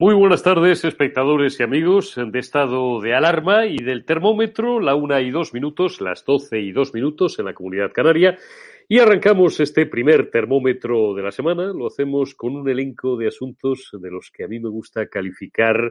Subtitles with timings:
[0.00, 5.20] Muy buenas tardes, espectadores y amigos de estado de alarma y del termómetro, la una
[5.20, 8.38] y dos minutos, las doce y dos minutos en la comunidad canaria.
[8.86, 11.72] Y arrancamos este primer termómetro de la semana.
[11.72, 15.90] Lo hacemos con un elenco de asuntos de los que a mí me gusta calificar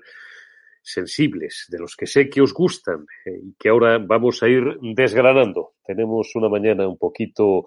[0.88, 4.64] sensibles, de los que sé que os gustan eh, y que ahora vamos a ir
[4.82, 5.74] desgranando.
[5.86, 7.66] Tenemos una mañana un poquito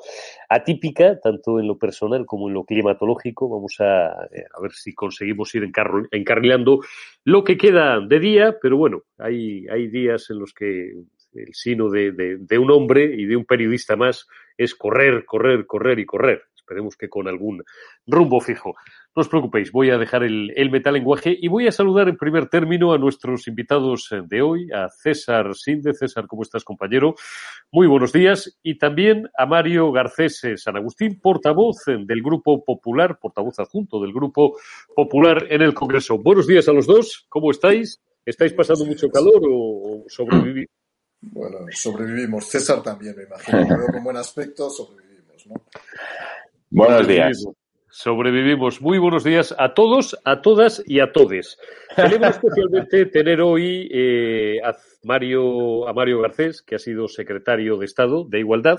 [0.48, 3.50] atípica, tanto en lo personal como en lo climatológico.
[3.50, 5.70] Vamos a, eh, a ver si conseguimos ir
[6.10, 6.80] encarrilando
[7.24, 10.92] lo que queda de día, pero bueno, hay, hay días en los que
[11.32, 14.26] el sino de, de un hombre y de un periodista más
[14.56, 16.42] es correr, correr, correr y correr.
[16.70, 17.64] Esperemos que con algún
[18.06, 18.74] rumbo fijo.
[19.16, 22.92] No os preocupéis, voy a dejar el, metalenguaje y voy a saludar en primer término
[22.92, 25.94] a nuestros invitados de hoy, a César Sinde.
[25.94, 27.16] César, ¿cómo estás, compañero?
[27.72, 28.56] Muy buenos días.
[28.62, 34.56] Y también a Mario Garcés San Agustín, portavoz del Grupo Popular, portavoz adjunto del Grupo
[34.94, 36.18] Popular en el Congreso.
[36.18, 38.00] Buenos días a los dos, ¿cómo estáis?
[38.24, 40.68] ¿Estáis pasando mucho calor o sobrevivís?
[41.20, 42.46] Bueno, sobrevivimos.
[42.46, 43.76] César también, me imagino.
[43.76, 45.54] Veo con buen aspecto, sobrevivimos, ¿no?
[46.70, 47.44] Buenos días.
[48.02, 48.80] Sobrevivimos.
[48.80, 51.58] Muy buenos días a todos, a todas y a todes.
[51.94, 57.84] Celebro especialmente tener hoy eh, a Mario, a Mario Garcés, que ha sido secretario de
[57.84, 58.78] Estado de Igualdad,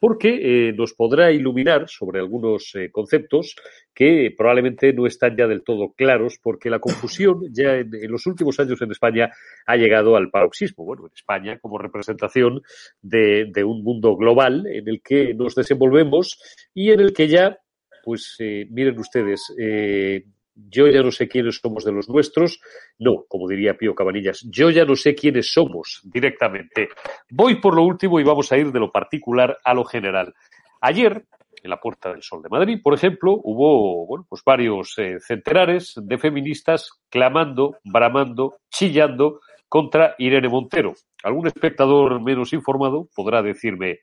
[0.00, 3.56] porque eh, nos podrá iluminar sobre algunos eh, conceptos
[3.92, 8.26] que probablemente no están ya del todo claros, porque la confusión ya en, en, los
[8.26, 9.32] últimos años en España
[9.66, 10.86] ha llegado al paroxismo.
[10.86, 12.62] Bueno, en España como representación
[13.02, 16.40] de, de un mundo global en el que nos desenvolvemos
[16.72, 17.58] y en el que ya
[18.02, 20.24] pues eh, miren ustedes, eh,
[20.54, 22.60] yo ya no sé quiénes somos de los nuestros,
[22.98, 26.88] no, como diría Pío Cabanillas, yo ya no sé quiénes somos directamente.
[27.30, 30.34] Voy por lo último y vamos a ir de lo particular a lo general.
[30.80, 31.24] Ayer,
[31.62, 36.18] en la Puerta del Sol de Madrid, por ejemplo, hubo pues varios eh, centenares de
[36.18, 40.94] feministas clamando, bramando, chillando contra Irene Montero.
[41.22, 44.00] Algún espectador menos informado podrá decirme,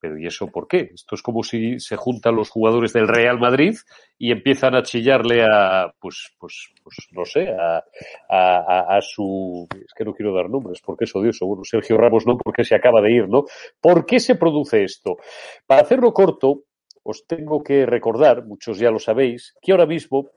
[0.00, 0.90] pero ¿y eso por qué?
[0.94, 3.76] Esto es como si se juntan los jugadores del Real Madrid
[4.18, 7.84] y empiezan a chillarle a, pues, pues, pues no sé, a,
[8.28, 11.46] a, a, su, es que no quiero dar nombres porque es odioso.
[11.46, 13.44] Bueno, Sergio Ramos no, porque se acaba de ir, ¿no?
[13.80, 15.16] ¿Por qué se produce esto?
[15.66, 16.64] Para hacerlo corto,
[17.02, 20.28] os tengo que recordar, muchos ya lo sabéis, que ahora mismo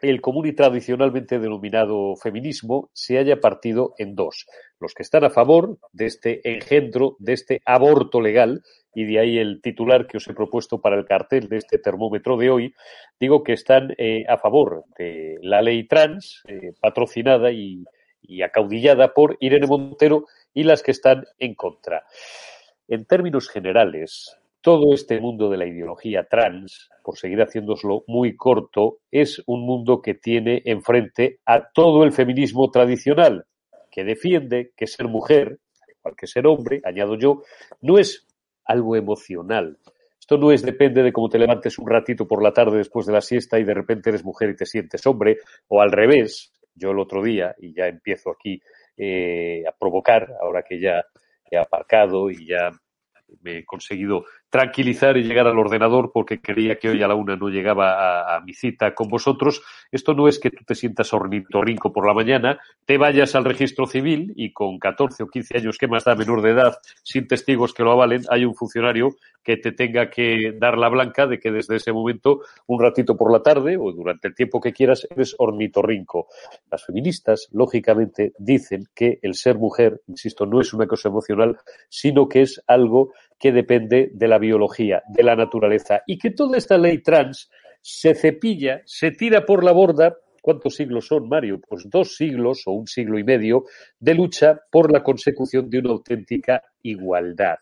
[0.00, 4.46] el común y tradicionalmente denominado feminismo se haya partido en dos.
[4.80, 8.62] Los que están a favor de este engendro, de este aborto legal,
[8.94, 12.36] y de ahí el titular que os he propuesto para el cartel de este termómetro
[12.36, 12.74] de hoy,
[13.18, 17.84] digo que están eh, a favor de la ley trans, eh, patrocinada y,
[18.22, 22.04] y acaudillada por Irene Montero, y las que están en contra.
[22.86, 29.00] En términos generales, todo este mundo de la ideología trans, por seguir haciéndoslo muy corto,
[29.10, 33.44] es un mundo que tiene enfrente a todo el feminismo tradicional,
[33.90, 35.58] que defiende que ser mujer,
[35.98, 37.42] igual que ser hombre, añado yo,
[37.82, 38.26] no es
[38.64, 39.76] algo emocional.
[40.18, 43.12] Esto no es depende de cómo te levantes un ratito por la tarde después de
[43.12, 46.54] la siesta y de repente eres mujer y te sientes hombre, o al revés.
[46.74, 48.58] Yo el otro día, y ya empiezo aquí
[48.96, 51.04] eh, a provocar, ahora que ya
[51.50, 52.70] he aparcado y ya
[53.42, 54.24] me he conseguido
[54.54, 58.40] tranquilizar y llegar al ordenador porque creía que hoy a la una no llegaba a,
[58.42, 59.60] mi cita con vosotros.
[59.90, 63.88] Esto no es que tú te sientas ornitorrinco por la mañana, te vayas al registro
[63.88, 67.74] civil y con 14 o 15 años, que más da menor de edad, sin testigos
[67.74, 71.50] que lo avalen, hay un funcionario que te tenga que dar la blanca de que
[71.50, 75.34] desde ese momento, un ratito por la tarde o durante el tiempo que quieras, eres
[75.36, 76.28] ornitorrinco.
[76.70, 81.58] Las feministas, lógicamente, dicen que el ser mujer, insisto, no es una cosa emocional,
[81.88, 86.56] sino que es algo que depende de la biología, de la naturaleza, y que toda
[86.56, 87.50] esta ley trans
[87.80, 90.16] se cepilla, se tira por la borda.
[90.40, 91.60] ¿Cuántos siglos son, Mario?
[91.66, 93.64] Pues dos siglos o un siglo y medio
[93.98, 97.56] de lucha por la consecución de una auténtica igualdad.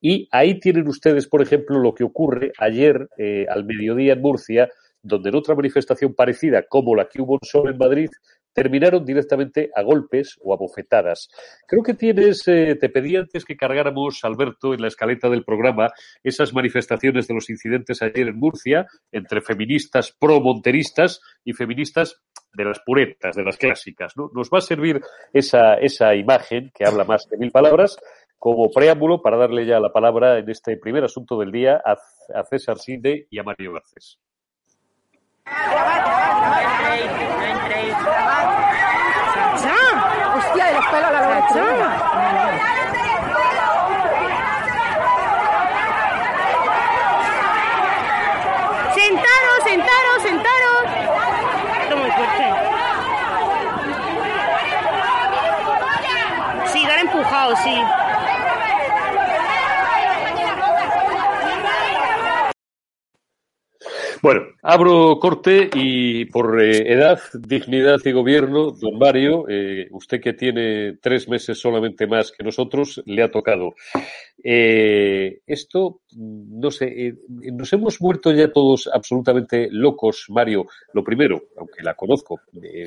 [0.00, 4.68] Y ahí tienen ustedes, por ejemplo, lo que ocurre ayer eh, al mediodía en Murcia,
[5.02, 8.10] donde en otra manifestación parecida como la que hubo en en Madrid,
[8.54, 11.28] terminaron directamente a golpes o a bofetadas.
[11.66, 15.90] Creo que tienes, eh, te pedí antes que cargáramos, Alberto, en la escaleta del programa,
[16.22, 22.22] esas manifestaciones de los incidentes ayer en Murcia, entre feministas pro-monteristas y feministas
[22.54, 24.16] de las puretas, de las clásicas.
[24.16, 24.30] ¿no?
[24.32, 25.00] Nos va a servir
[25.32, 27.98] esa, esa imagen, que habla más de mil palabras,
[28.38, 31.96] como preámbulo para darle ya la palabra en este primer asunto del día a,
[32.38, 34.18] a César Sinde y a Mario Garcés.
[40.36, 41.48] ¡Hostia, de los pelos la loba
[48.94, 50.84] Sentaros, sentaros, sentaros.
[51.82, 52.46] Esto muy fuerte.
[56.72, 57.80] Sí, dar empujado, sí.
[64.24, 70.32] Bueno, abro corte y por eh, edad, dignidad y gobierno, don Mario, eh, usted que
[70.32, 73.74] tiene tres meses solamente más que nosotros, le ha tocado.
[74.42, 80.68] Eh, esto, no sé, nos hemos muerto ya todos absolutamente locos, Mario.
[80.94, 82.40] Lo primero, aunque la conozco,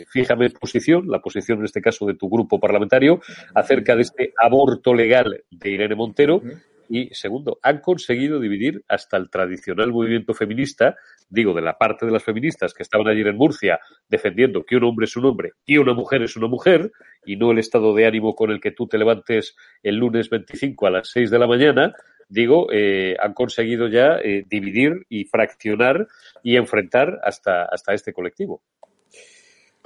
[0.10, 3.22] fíjame posición, la posición en este caso de tu grupo parlamentario,
[3.54, 6.42] acerca de este aborto legal de Irene Montero.
[6.90, 10.96] Y segundo, han conseguido dividir hasta el tradicional movimiento feminista,
[11.30, 14.84] digo, de la parte de las feministas que estaban ayer en Murcia defendiendo que un
[14.86, 16.92] hombre es un hombre y una mujer es una mujer,
[17.26, 20.88] y no el estado de ánimo con el que tú te levantes el lunes 25
[20.88, 21.94] a las 6 de la mañana,
[22.30, 26.08] digo, eh, han conseguido ya eh, dividir y fraccionar
[26.44, 28.62] y enfrentar hasta, hasta este colectivo.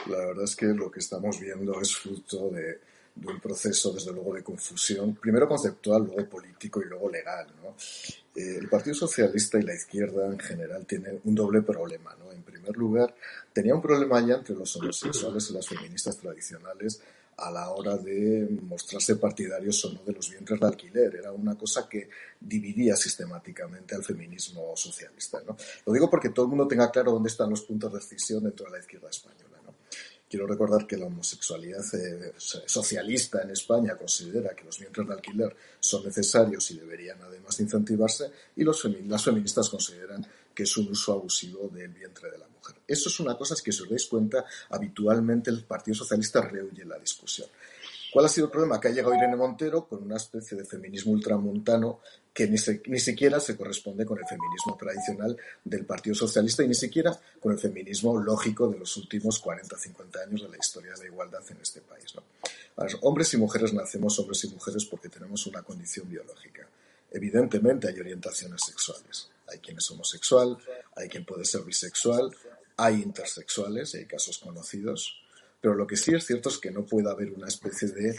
[0.09, 2.79] La verdad es que lo que estamos viendo es fruto de,
[3.21, 7.47] de un proceso, desde luego, de confusión, primero conceptual, luego político y luego legal.
[8.35, 12.15] Eh, el Partido Socialista y la izquierda en general tienen un doble problema.
[12.17, 12.31] ¿no?
[12.31, 13.13] En primer lugar,
[13.53, 17.01] tenía un problema ya entre los homosexuales y las feministas tradicionales
[17.37, 21.15] a la hora de mostrarse partidarios o no de los vientres de alquiler.
[21.15, 25.41] Era una cosa que dividía sistemáticamente al feminismo socialista.
[25.45, 25.55] ¿no?
[25.85, 28.65] Lo digo porque todo el mundo tenga claro dónde están los puntos de decisión dentro
[28.65, 29.50] de la izquierda española.
[30.31, 35.53] Quiero recordar que la homosexualidad eh, socialista en España considera que los vientres de alquiler
[35.77, 41.67] son necesarios y deberían además incentivarse y las feministas consideran que es un uso abusivo
[41.67, 42.77] del vientre de la mujer.
[42.87, 46.97] Eso es una cosa que, si os dais cuenta, habitualmente el Partido Socialista rehuye la
[46.97, 47.49] discusión.
[48.13, 48.79] ¿Cuál ha sido el problema?
[48.79, 51.99] Que ha llegado Irene Montero con una especie de feminismo ultramontano
[52.33, 52.57] que ni,
[52.87, 57.51] ni, siquiera se corresponde con el feminismo tradicional del Partido Socialista y ni siquiera con
[57.51, 61.43] el feminismo lógico de los últimos 40 o 50 años de la historia de igualdad
[61.49, 62.15] en este país.
[62.15, 62.23] ¿no?
[63.01, 66.67] hombres y mujeres nacemos hombres y mujeres porque tenemos una condición biológica.
[67.11, 69.29] Evidentemente hay orientaciones sexuales.
[69.47, 70.57] Hay quien es homosexual,
[70.95, 72.33] hay quien puede ser bisexual,
[72.77, 75.21] hay intersexuales y hay casos conocidos.
[75.59, 78.17] Pero lo que sí es cierto es que no puede haber una especie de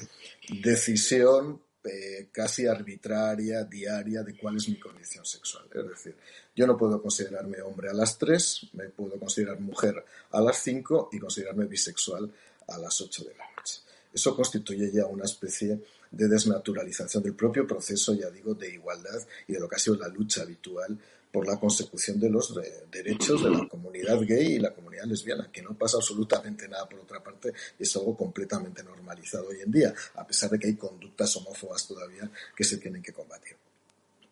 [0.62, 5.64] decisión eh, casi arbitraria, diaria, de cuál es mi condición sexual.
[5.74, 6.16] Es decir,
[6.54, 11.10] yo no puedo considerarme hombre a las 3, me puedo considerar mujer a las 5
[11.12, 12.30] y considerarme bisexual
[12.68, 13.80] a las 8 de la noche.
[14.12, 19.54] Eso constituye ya una especie de desnaturalización del propio proceso, ya digo, de igualdad y
[19.54, 20.98] de lo que ha sido la lucha habitual
[21.32, 22.54] por la consecución de los
[22.90, 27.00] derechos de la comunidad gay y la comunidad lesbiana, que no pasa absolutamente nada por
[27.00, 31.34] otra parte, es algo completamente normalizado hoy en día, a pesar de que hay conductas
[31.36, 33.56] homófobas todavía que se tienen que combatir.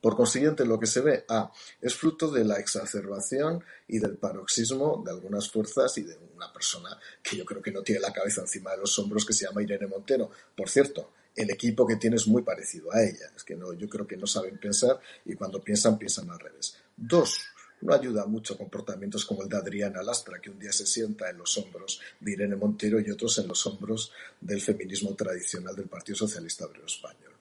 [0.00, 5.02] Por consiguiente, lo que se ve A es fruto de la exacerbación y del paroxismo
[5.04, 8.40] de algunas fuerzas y de una persona que yo creo que no tiene la cabeza
[8.40, 10.30] encima de los hombros, que se llama Irene Montero.
[10.56, 13.30] Por cierto, el equipo que tiene es muy parecido a ella.
[13.34, 16.76] Es que no, yo creo que no saben pensar y cuando piensan, piensan al revés.
[16.96, 17.40] Dos,
[17.82, 21.38] no ayuda mucho comportamientos como el de Adriana Lastra, que un día se sienta en
[21.38, 26.16] los hombros de Irene Montero y otros en los hombros del feminismo tradicional del Partido
[26.16, 27.32] Socialista Obrero Español.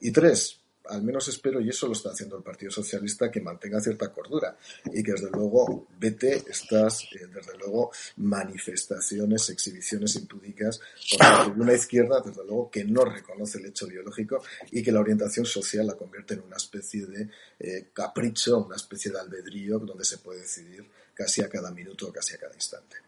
[0.00, 3.80] Y tres, al menos espero, y eso lo está haciendo el Partido Socialista, que mantenga
[3.80, 10.80] cierta cordura y que desde luego vete estas, eh, desde luego, manifestaciones, exhibiciones impúdicas
[11.18, 15.46] por una izquierda, desde luego, que no reconoce el hecho biológico y que la orientación
[15.46, 17.28] social la convierte en una especie de
[17.58, 22.12] eh, capricho, una especie de albedrío donde se puede decidir casi a cada minuto o
[22.12, 23.07] casi a cada instante.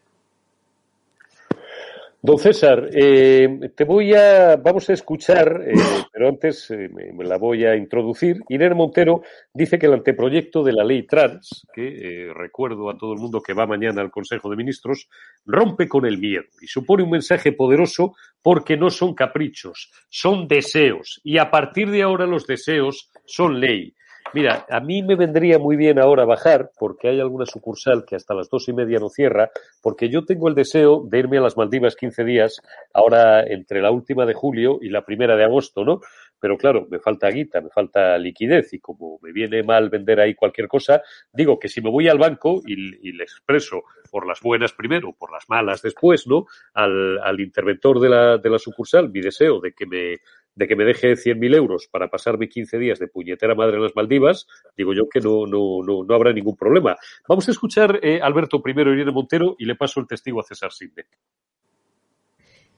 [2.23, 5.73] Don César, eh, te voy a, vamos a escuchar, eh,
[6.13, 8.43] pero antes eh, me, la voy a introducir.
[8.51, 9.23] Irene Montero
[9.55, 13.55] dice que el anteproyecto de la ley trans, que recuerdo a todo el mundo que
[13.55, 15.09] va mañana al Consejo de Ministros,
[15.47, 21.23] rompe con el miedo y supone un mensaje poderoso porque no son caprichos, son deseos
[21.25, 23.95] y a partir de ahora los deseos son ley.
[24.33, 28.33] Mira, a mí me vendría muy bien ahora bajar, porque hay alguna sucursal que hasta
[28.33, 29.51] las dos y media no cierra,
[29.83, 32.61] porque yo tengo el deseo de irme a las Maldivas 15 días,
[32.95, 36.01] ahora entre la última de julio y la primera de agosto, ¿no?
[36.39, 40.35] Pero claro, me falta guita, me falta liquidez y como me viene mal vender ahí
[40.35, 42.77] cualquier cosa, digo que si me voy al banco y,
[43.13, 46.47] le expreso por las buenas primero, por las malas después, ¿no?
[46.75, 50.19] Al, al interventor de la, de la sucursal mi deseo de que me
[50.55, 53.97] de que me deje 100.000 euros para pasarme 15 días de puñetera madre en las
[53.97, 56.97] Maldivas, digo yo que no, no, no, no habrá ningún problema.
[57.29, 60.73] Vamos a escuchar eh, Alberto primero Irene Montero y le paso el testigo a César
[60.73, 61.07] Sinde.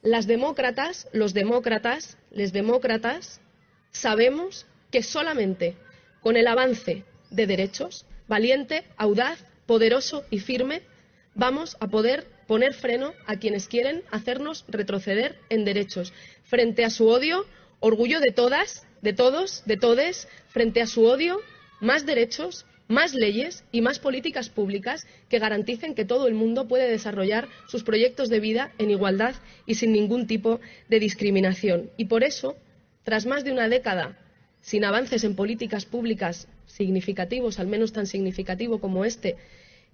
[0.02, 3.40] Las demócratas, los demócratas, les demócratas,
[3.90, 5.76] sabemos que solamente
[6.20, 10.82] con el avance de derechos, valiente, audaz, poderoso y firme,
[11.34, 16.12] vamos a poder poner freno a quienes quieren hacernos retroceder en derechos
[16.42, 17.46] frente a su odio
[17.82, 21.40] orgullo de todas, de todos, de todes, frente a su odio,
[21.80, 26.88] más derechos, más leyes y más políticas públicas que garanticen que todo el mundo puede
[26.88, 29.34] desarrollar sus proyectos de vida en igualdad
[29.66, 31.90] y sin ningún tipo de discriminación.
[31.96, 32.56] Y por eso,
[33.02, 34.16] tras más de una década
[34.60, 39.36] sin avances en políticas públicas significativos, al menos tan significativo como este,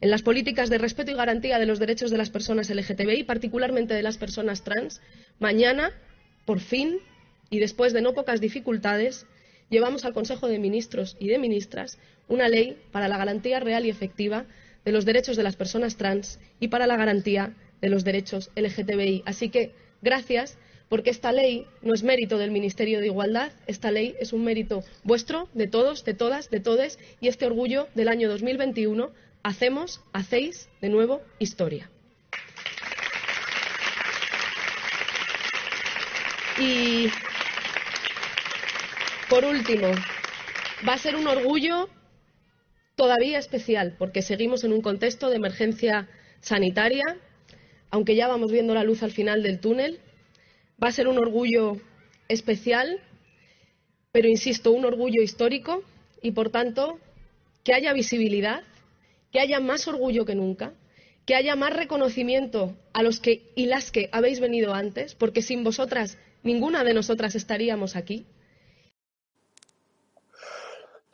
[0.02, 3.94] en las políticas de respeto y garantía de los derechos de las personas LGTBI, particularmente
[3.94, 5.00] de las personas trans,
[5.38, 5.90] mañana,
[6.44, 6.98] por fin,
[7.50, 9.26] y después de no pocas dificultades,
[9.70, 13.90] llevamos al Consejo de Ministros y de Ministras una ley para la garantía real y
[13.90, 14.46] efectiva
[14.84, 19.22] de los derechos de las personas trans y para la garantía de los derechos LGTBI.
[19.26, 24.14] Así que, gracias, porque esta ley no es mérito del Ministerio de Igualdad, esta ley
[24.20, 28.28] es un mérito vuestro, de todos, de todas, de todes, y este orgullo del año
[28.28, 29.10] 2021
[29.42, 31.90] hacemos, hacéis de nuevo historia.
[39.28, 39.88] Por último,
[40.88, 41.88] va a ser un orgullo
[42.94, 46.08] todavía especial, porque seguimos en un contexto de emergencia
[46.40, 47.04] sanitaria,
[47.90, 50.00] aunque ya vamos viendo la luz al final del túnel.
[50.82, 51.76] Va a ser un orgullo
[52.28, 53.00] especial,
[54.12, 55.82] pero insisto, un orgullo histórico
[56.22, 56.98] y, por tanto,
[57.64, 58.62] que haya visibilidad,
[59.30, 60.72] que haya más orgullo que nunca,
[61.26, 65.64] que haya más reconocimiento a los que y las que habéis venido antes, porque sin
[65.64, 68.24] vosotras ninguna de nosotras estaríamos aquí.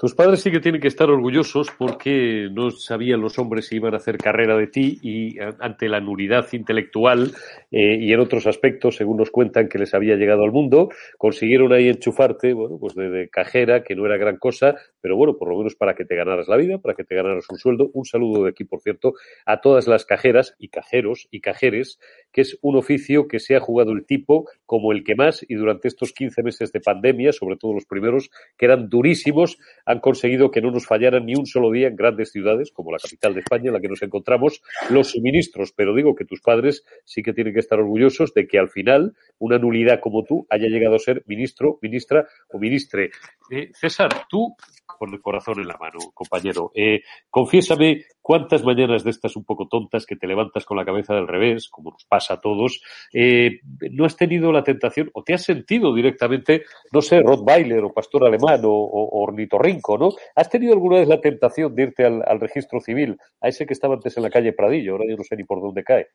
[0.05, 3.95] Tus padres sí que tienen que estar orgullosos porque no sabían los hombres si iban
[3.95, 7.33] a hacer carrera de ti y ante la nulidad intelectual
[7.73, 11.73] eh, y en otros aspectos, según nos cuentan que les había llegado al mundo, consiguieron
[11.73, 15.57] ahí enchufarte, bueno, pues de, cajera, que no era gran cosa, pero bueno, por lo
[15.57, 17.91] menos para que te ganaras la vida, para que te ganaras un sueldo.
[17.95, 19.15] Un saludo de aquí, por cierto,
[19.47, 21.99] a todas las cajeras y cajeros y cajeres,
[22.31, 25.55] que es un oficio que se ha jugado el tipo como el que más y
[25.55, 29.57] durante estos 15 meses de pandemia, sobre todo los primeros, que eran durísimos,
[29.95, 32.99] han conseguido que no nos fallaran ni un solo día en grandes ciudades, como la
[32.99, 35.73] capital de España, en la que nos encontramos, los suministros.
[35.73, 39.15] Pero digo que tus padres sí que tienen que estar orgullosos de que al final
[39.39, 43.11] una nulidad como tú haya llegado a ser ministro, ministra o ministre.
[43.51, 44.55] Eh, César, tú
[44.99, 46.71] con el corazón en la mano, compañero.
[46.75, 51.15] Eh, confiésame cuántas mañanas de estas un poco tontas que te levantas con la cabeza
[51.15, 52.81] del revés, como nos pasa a todos,
[53.13, 53.61] eh,
[53.91, 58.27] no has tenido la tentación o te has sentido directamente, no sé, Rottweiler o pastor
[58.27, 60.11] alemán o, o ornitorrinco, ¿no?
[60.35, 63.75] ¿Has tenido alguna vez la tentación de irte al, al, registro civil, a ese que
[63.75, 66.09] estaba antes en la calle Pradillo, ahora yo no sé ni por dónde cae?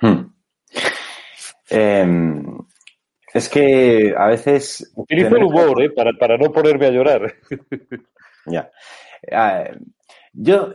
[0.00, 0.32] Hmm.
[1.70, 2.42] Eh,
[3.32, 4.92] es que a veces.
[4.96, 5.90] Utilizo el humor, ¿eh?
[5.90, 7.34] Para, para no ponerme a llorar.
[8.46, 8.70] ya.
[10.32, 10.72] Yo.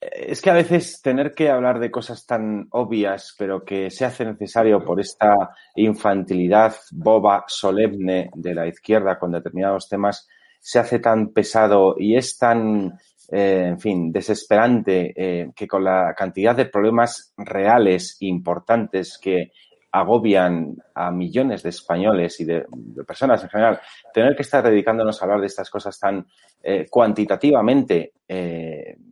[0.00, 4.24] Es que a veces tener que hablar de cosas tan obvias, pero que se hace
[4.24, 10.28] necesario por esta infantilidad boba, solemne de la izquierda con determinados temas,
[10.62, 12.96] se hace tan pesado y es tan,
[13.32, 19.50] eh, en fin, desesperante eh, que con la cantidad de problemas reales e importantes que
[19.90, 22.64] agobian a millones de españoles y de,
[23.04, 23.80] personas en general,
[24.14, 26.24] tener que estar dedicándonos a hablar de estas cosas tan
[26.62, 28.12] eh, cuantitativamente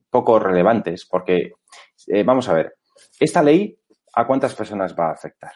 [0.09, 1.53] poco relevantes, porque,
[2.25, 2.77] vamos a ver,
[3.19, 3.77] esta ley,
[4.15, 5.53] ¿a cuántas personas va a afectar?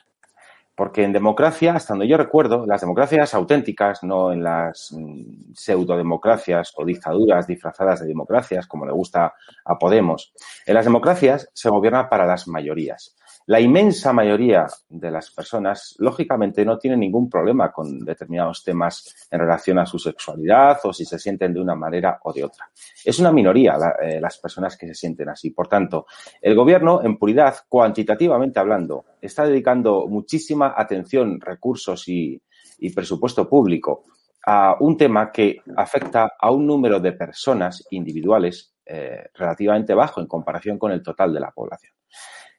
[0.77, 6.73] Porque en democracia, hasta donde yo recuerdo, las democracias auténticas, no en las mm, pseudodemocracias
[6.77, 10.33] o dictaduras disfrazadas de democracias, como le gusta a Podemos,
[10.67, 13.17] en las democracias se gobierna para las mayorías.
[13.47, 19.39] La inmensa mayoría de las personas, lógicamente, no tienen ningún problema con determinados temas en
[19.39, 22.71] relación a su sexualidad o si se sienten de una manera o de otra.
[23.05, 25.51] Es una minoría eh, las personas que se sienten así.
[25.51, 26.07] Por tanto,
[26.41, 32.41] el gobierno, en puridad, cuantitativamente hablando, está dedicando muchísima atención, recursos y,
[32.79, 34.05] y presupuesto público
[34.47, 40.27] a un tema que afecta a un número de personas individuales eh, relativamente bajo en
[40.27, 41.95] comparación con el total de la población.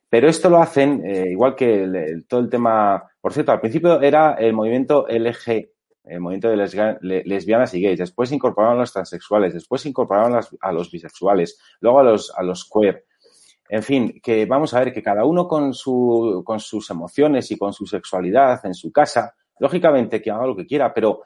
[0.10, 4.02] Pero esto lo hacen, eh, igual que el, todo el tema, por cierto, al principio
[4.02, 5.70] era el movimiento LG,
[6.06, 10.92] el movimiento de lesbianas y gays, después incorporaron a los transexuales, después incorporaron a los,
[10.92, 13.06] bisexuales, luego a los, a los queer.
[13.68, 17.58] En fin, que vamos a ver que cada uno con, su, con sus emociones y
[17.58, 21.24] con su sexualidad en su casa, lógicamente que haga lo que quiera, pero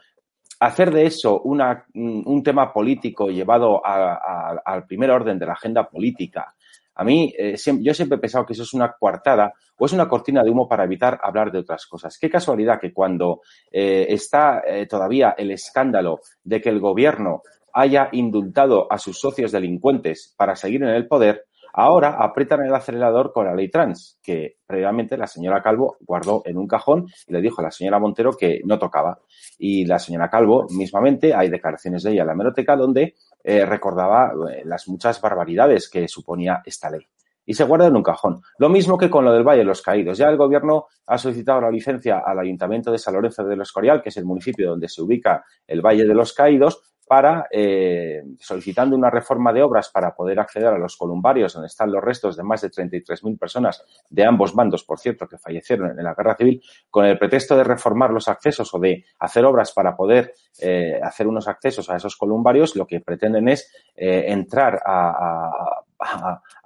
[0.61, 6.55] hacer de eso una, un tema político llevado al primer orden de la agenda política,
[6.99, 10.09] a mí, eh, yo siempre he pensado que eso es una coartada o es una
[10.09, 12.17] cortina de humo para evitar hablar de otras cosas.
[12.19, 13.39] Qué casualidad que cuando
[13.71, 19.53] eh, está eh, todavía el escándalo de que el gobierno haya indultado a sus socios
[19.53, 24.57] delincuentes para seguir en el poder, ahora apretan el acelerador con la ley trans, que
[24.67, 28.33] previamente la señora Calvo guardó en un cajón y le dijo a la señora Montero
[28.33, 29.19] que no tocaba.
[29.57, 34.33] Y la señora Calvo, mismamente, hay declaraciones de ella en la hemeroteca donde eh, recordaba
[34.51, 37.01] eh, las muchas barbaridades que suponía esta ley.
[37.45, 38.41] Y se guarda en un cajón.
[38.59, 40.19] Lo mismo que con lo del Valle de los Caídos.
[40.19, 44.03] Ya el gobierno ha solicitado la licencia al Ayuntamiento de San Lorenzo de los Escorial,
[44.03, 48.95] que es el municipio donde se ubica el Valle de los Caídos, para, eh, solicitando
[48.95, 52.43] una reforma de obras para poder acceder a los columbarios donde están los restos de
[52.43, 56.61] más de 33.000 personas de ambos bandos, por cierto, que fallecieron en la guerra civil,
[56.91, 61.25] con el pretexto de reformar los accesos o de hacer obras para poder eh, hacer
[61.25, 65.81] unos accesos a esos columbarios, lo que pretenden es eh, entrar a,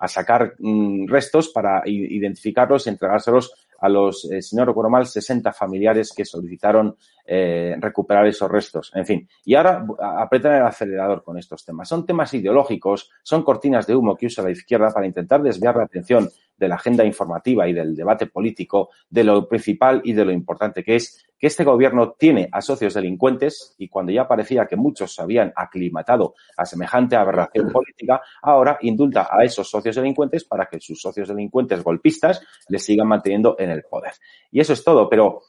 [0.08, 5.52] sacar mm, restos para identificarlos y entregárselos a los, eh, si no recuerdo mal, 60
[5.52, 8.92] familiares que solicitaron eh, recuperar esos restos.
[8.96, 9.86] En fin, y ahora
[10.22, 11.90] apretan el acelerador con estos temas.
[11.90, 15.84] Son temas ideológicos, son cortinas de humo que usa la izquierda para intentar desviar la
[15.84, 16.30] atención
[16.64, 20.82] de la agenda informativa y del debate político de lo principal y de lo importante
[20.84, 25.14] que es que este gobierno tiene a socios delincuentes y cuando ya parecía que muchos
[25.14, 30.80] se habían aclimatado a semejante aberración política, ahora indulta a esos socios delincuentes para que
[30.80, 34.14] sus socios delincuentes golpistas les sigan manteniendo en el poder.
[34.52, 35.42] Y eso es todo, pero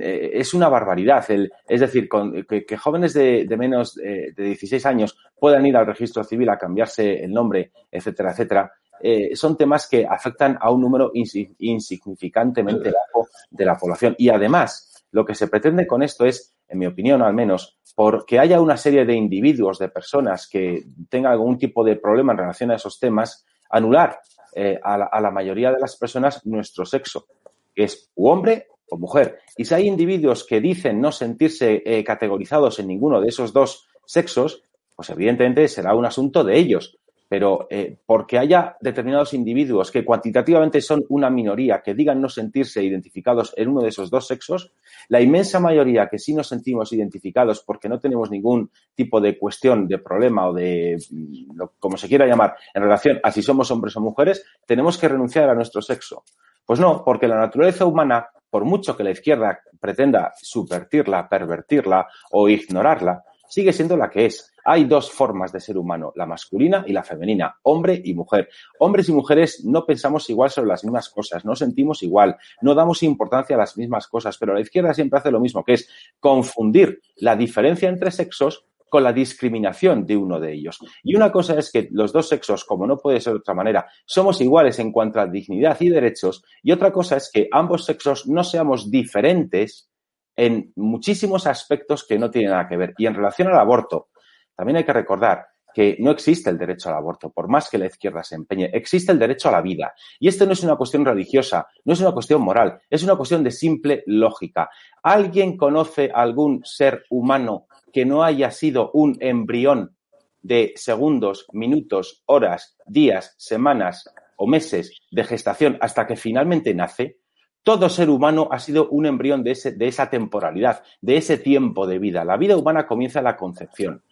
[0.00, 1.24] eh, es una barbaridad.
[1.30, 5.64] El, es decir, con, que, que, jóvenes de, de menos eh, de 16 años puedan
[5.66, 10.58] ir al registro civil a cambiarse el nombre, etcétera, etcétera, eh, son temas que afectan
[10.60, 14.14] a un número insignificantemente bajo de la población.
[14.18, 18.38] Y además, lo que se pretende con esto es, en mi opinión al menos, porque
[18.38, 22.70] haya una serie de individuos, de personas que tengan algún tipo de problema en relación
[22.70, 24.20] a esos temas, anular
[24.54, 27.26] eh, a, la, mayoría de las personas nuestro sexo,
[27.74, 29.40] que es u hombre o mujer.
[29.56, 33.88] Y si hay individuos que dicen no sentirse eh, categorizados en ninguno de esos dos
[34.06, 34.62] sexos,
[34.94, 36.98] pues evidentemente será un asunto de ellos.
[37.28, 42.82] Pero eh, porque haya determinados individuos que cuantitativamente son una minoría que digan no sentirse
[42.82, 44.72] identificados en uno de esos dos sexos,
[45.08, 49.86] la inmensa mayoría que sí nos sentimos identificados porque no tenemos ningún tipo de cuestión,
[49.86, 53.94] de problema o de, mm, como se quiera llamar, en relación a si somos hombres
[53.96, 56.24] o mujeres, tenemos que renunciar a nuestro sexo.
[56.64, 62.48] Pues no, porque la naturaleza humana, por mucho que la izquierda pretenda subvertirla, pervertirla o
[62.48, 64.52] ignorarla, sigue siendo la que es.
[64.64, 68.48] Hay dos formas de ser humano, la masculina y la femenina, hombre y mujer.
[68.78, 73.02] Hombres y mujeres no pensamos igual sobre las mismas cosas, no sentimos igual, no damos
[73.02, 75.88] importancia a las mismas cosas, pero la izquierda siempre hace lo mismo, que es
[76.20, 80.78] confundir la diferencia entre sexos con la discriminación de uno de ellos.
[81.02, 83.86] Y una cosa es que los dos sexos, como no puede ser de otra manera,
[84.06, 88.26] somos iguales en cuanto a dignidad y derechos, y otra cosa es que ambos sexos
[88.26, 89.90] no seamos diferentes
[90.38, 92.94] en muchísimos aspectos que no tienen nada que ver.
[92.96, 94.10] Y en relación al aborto,
[94.54, 97.86] también hay que recordar que no existe el derecho al aborto, por más que la
[97.86, 99.94] izquierda se empeñe, existe el derecho a la vida.
[100.20, 103.42] Y esto no es una cuestión religiosa, no es una cuestión moral, es una cuestión
[103.42, 104.70] de simple lógica.
[105.02, 109.96] ¿Alguien conoce algún ser humano que no haya sido un embrión
[110.40, 117.18] de segundos, minutos, horas, días, semanas o meses de gestación hasta que finalmente nace?
[117.62, 121.86] Todo ser humano ha sido un embrión de, ese, de esa temporalidad, de ese tiempo
[121.86, 122.24] de vida.
[122.24, 124.02] La vida humana comienza en la concepción.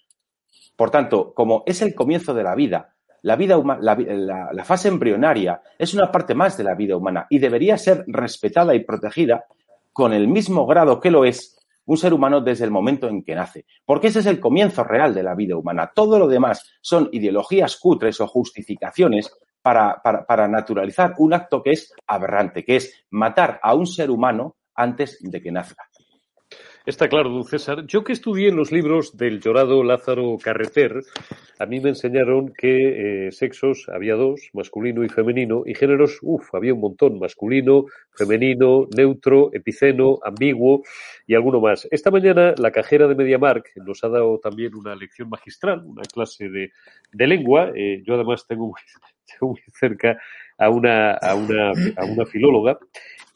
[0.76, 5.62] Por tanto, como es el comienzo de la vida, la, vida la, la, fase embrionaria
[5.78, 9.46] es una parte más de la vida humana y debería ser respetada y protegida
[9.92, 11.56] con el mismo grado que lo es
[11.86, 13.64] un ser humano desde el momento en que nace.
[13.84, 15.90] Porque ese es el comienzo real de la vida humana.
[15.94, 19.32] Todo lo demás son ideologías cutres o justificaciones
[19.66, 24.54] para, para, naturalizar un acto que es aberrante, que es matar a un ser humano
[24.76, 25.82] antes de que nazca.
[26.86, 27.84] Está claro, don César.
[27.84, 31.02] Yo que estudié en los libros del llorado Lázaro Carreter,
[31.58, 36.54] a mí me enseñaron que eh, sexos había dos, masculino y femenino, y géneros, uff,
[36.54, 40.84] había un montón, masculino, femenino, neutro, epiceno, ambiguo
[41.26, 41.88] y alguno más.
[41.90, 46.48] Esta mañana la cajera de MediaMark nos ha dado también una lección magistral, una clase
[46.48, 46.70] de,
[47.10, 47.72] de lengua.
[47.74, 48.68] Eh, yo además tengo
[49.40, 50.18] muy, cerca
[50.58, 52.78] a una, a una, a una filóloga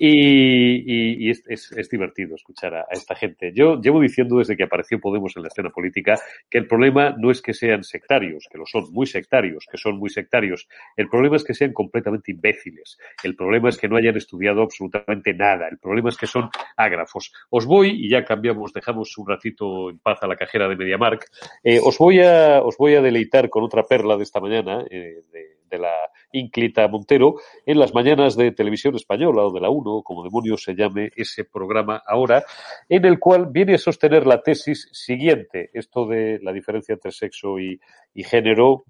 [0.03, 3.53] y, es, es, divertido escuchar a, a, esta gente.
[3.55, 7.31] Yo llevo diciendo desde que apareció Podemos en la escena política que el problema no
[7.31, 10.69] es que sean sectarios, que lo son, muy sectarios, que son muy sectarios.
[10.97, 12.99] El problema es que sean completamente imbéciles.
[13.23, 15.69] El problema es que no hayan estudiado absolutamente nada.
[15.69, 17.33] El problema es que son ágrafos.
[17.51, 21.27] Os voy, y ya cambiamos, dejamos un ratito en paz a la cajera de MediaMark,
[21.63, 25.23] eh, os, voy a, os voy a deleitar con otra perla de esta mañana, eh,
[25.31, 30.03] de, de la ínclita Montero, en las mañanas de televisión española o de la 1,
[30.03, 32.45] como demonios se llame ese programa ahora,
[32.89, 35.71] en el cual viene a sostener la tesis siguiente.
[35.73, 37.81] Esto de la diferencia entre sexo y,
[38.23, 38.85] género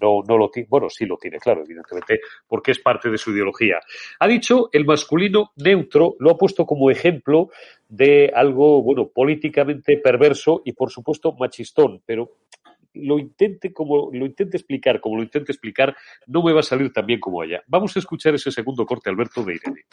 [0.00, 3.78] no lo tiene, bueno, sí lo tiene, claro, evidentemente, porque es parte de su ideología.
[4.18, 7.50] Ha dicho el masculino neutro, lo ha puesto como ejemplo
[7.88, 12.32] de algo, bueno, políticamente perverso y, por supuesto, machistón, pero
[12.96, 16.92] lo intente como lo intente explicar, como lo intente explicar, no me va a salir
[16.92, 17.62] tan bien como ella.
[17.66, 19.84] Vamos a escuchar ese segundo corte, Alberto, de Irene.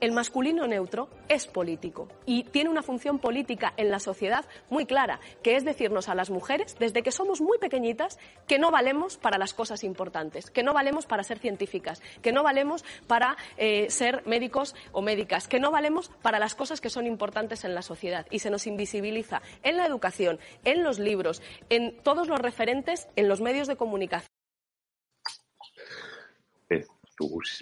[0.00, 5.20] El masculino neutro es político y tiene una función política en la sociedad muy clara,
[5.42, 9.36] que es decirnos a las mujeres, desde que somos muy pequeñitas, que no valemos para
[9.36, 14.26] las cosas importantes, que no valemos para ser científicas, que no valemos para eh, ser
[14.26, 18.26] médicos o médicas, que no valemos para las cosas que son importantes en la sociedad.
[18.30, 23.28] Y se nos invisibiliza en la educación, en los libros, en todos los referentes, en
[23.28, 24.39] los medios de comunicación.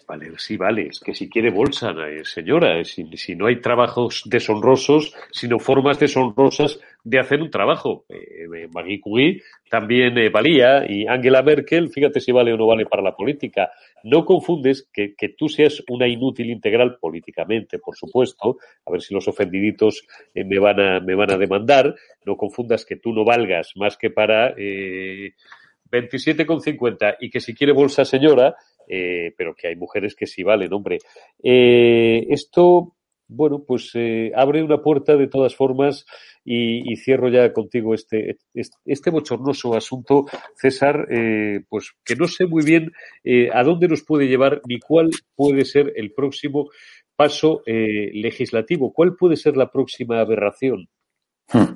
[0.07, 4.23] Vale, sí, vale, es que si quiere bolsa, eh, señora, si, si, no hay trabajos
[4.27, 8.05] deshonrosos, sino formas deshonrosas de hacer un trabajo.
[8.09, 12.67] Eh, eh Marie Curie también eh, valía y Angela Merkel, fíjate si vale o no
[12.67, 13.71] vale para la política.
[14.05, 19.13] No confundes que, que tú seas una inútil integral políticamente, por supuesto, a ver si
[19.13, 21.95] los ofendiditos eh, me, van a, me van a demandar,
[22.25, 24.55] no confundas que tú no valgas más que para...
[24.57, 25.35] Eh,
[25.91, 28.55] 27,50 y que si quiere bolsa señora,
[28.89, 30.99] eh, pero que hay mujeres que sí valen, hombre.
[31.43, 32.97] Eh, esto,
[33.29, 36.07] bueno, pues eh, abre una puerta de todas formas
[36.45, 40.25] y, cierro ya contigo este, este, este bochornoso asunto,
[40.57, 41.07] César,
[41.69, 42.91] pues que no sé muy bien
[43.53, 46.71] a dónde nos puede llevar ni cuál puede ser el próximo
[47.17, 50.89] paso legislativo, cuál puede ser la próxima aberración.
[51.53, 51.75] Hmm.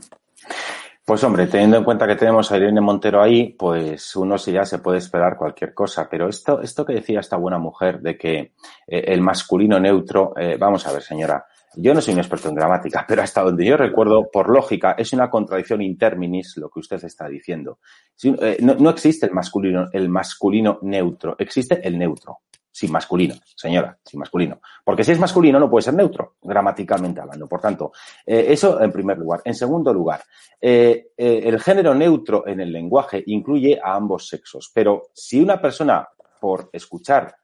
[1.05, 4.65] Pues hombre, teniendo en cuenta que tenemos a Irene Montero ahí, pues uno sí ya
[4.65, 6.09] se puede esperar cualquier cosa.
[6.09, 8.53] Pero esto, esto que decía esta buena mujer de que eh,
[8.87, 13.05] el masculino neutro, eh, vamos a ver, señora, yo no soy un experto en gramática,
[13.09, 17.29] pero hasta donde yo recuerdo, por lógica, es una contradicción interminis lo que usted está
[17.29, 17.81] diciendo.
[18.23, 23.99] Eh, no, no, existe el masculino, el masculino neutro, existe el neutro sin masculino, señora,
[24.03, 24.61] sin masculino.
[24.83, 27.47] Porque si es masculino no puede ser neutro, gramaticalmente hablando.
[27.47, 27.93] Por tanto,
[28.25, 29.43] eh, eso en primer lugar.
[29.45, 30.23] En segundo lugar,
[30.61, 34.71] eh, eh, el género neutro en el lenguaje incluye a ambos sexos.
[34.75, 36.09] Pero si una persona,
[36.41, 37.37] por escuchar,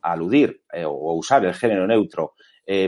[0.00, 2.34] aludir o usar el género neutro,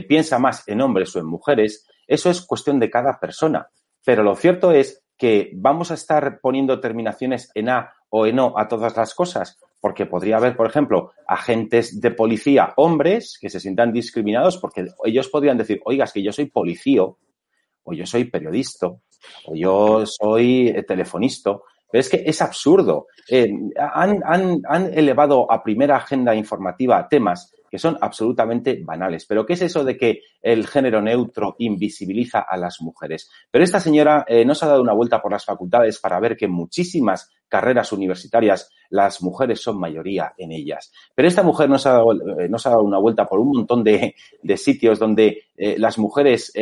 [0.07, 3.67] piensa más en hombres o en mujeres, eso es cuestión de cada persona.
[4.03, 8.57] Pero lo cierto es que vamos a estar poniendo terminaciones en A o en O
[8.57, 13.59] a todas las cosas porque podría haber, por ejemplo, agentes de policía, hombres, que se
[13.59, 18.25] sientan discriminados porque ellos podrían decir, oiga, es que yo soy policía, o yo soy
[18.25, 21.57] periodista, o yo soy eh, telefonista.
[21.91, 23.07] Pero es que es absurdo.
[23.29, 29.25] Eh, han, han elevado a primera agenda informativa temas que son absolutamente banales.
[29.25, 33.29] Pero ¿qué es eso de que el género neutro invisibiliza a las mujeres?
[33.51, 36.37] Pero esta señora eh, no se ha dado una vuelta por las facultades para ver
[36.37, 40.93] que muchísimas carreras universitarias las mujeres son mayoría en ellas.
[41.13, 43.83] Pero esta mujer no se ha dado, eh, ha dado una vuelta por un montón
[43.83, 44.15] de,
[44.55, 46.53] sitios donde eh, las mujeres,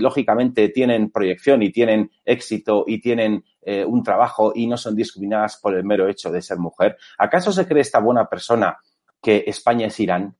[0.00, 3.44] lógicamente, tienen proyección y tienen éxito y tienen
[3.86, 6.96] un trabajo y no son discriminadas por el mero hecho de ser mujer.
[7.18, 8.78] ¿Acaso se cree esta buena persona
[9.20, 10.34] que España es Irán?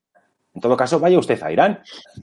[0.53, 1.79] En todo caso, vaya usted a Irán,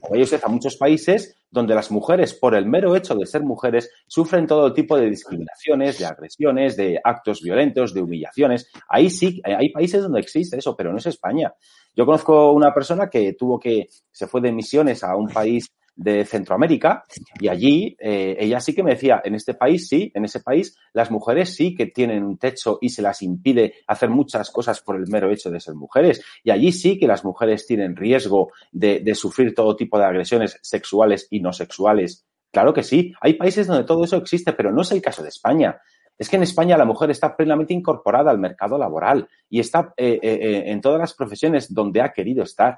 [0.09, 3.91] vaya usted a muchos países donde las mujeres, por el mero hecho de ser mujeres,
[4.07, 8.71] sufren todo tipo de discriminaciones, de agresiones, de actos violentos, de humillaciones.
[8.87, 11.53] Ahí sí, hay países donde existe eso, pero no es España.
[11.93, 16.25] Yo conozco una persona que tuvo que, se fue de misiones a un país de
[16.25, 17.03] Centroamérica
[17.39, 20.77] y allí eh, ella sí que me decía, en este país sí, en ese país
[20.93, 24.95] las mujeres sí que tienen un techo y se las impide hacer muchas cosas por
[24.95, 26.23] el mero hecho de ser mujeres.
[26.43, 30.57] Y allí sí que las mujeres tienen riesgo de, de sufrir todo tipo de agresiones
[30.61, 32.25] sexuales y no sexuales.
[32.51, 35.29] Claro que sí, hay países donde todo eso existe, pero no es el caso de
[35.29, 35.79] España.
[36.21, 40.19] Es que en España la mujer está plenamente incorporada al mercado laboral y está eh,
[40.21, 42.77] eh, en todas las profesiones donde ha querido estar.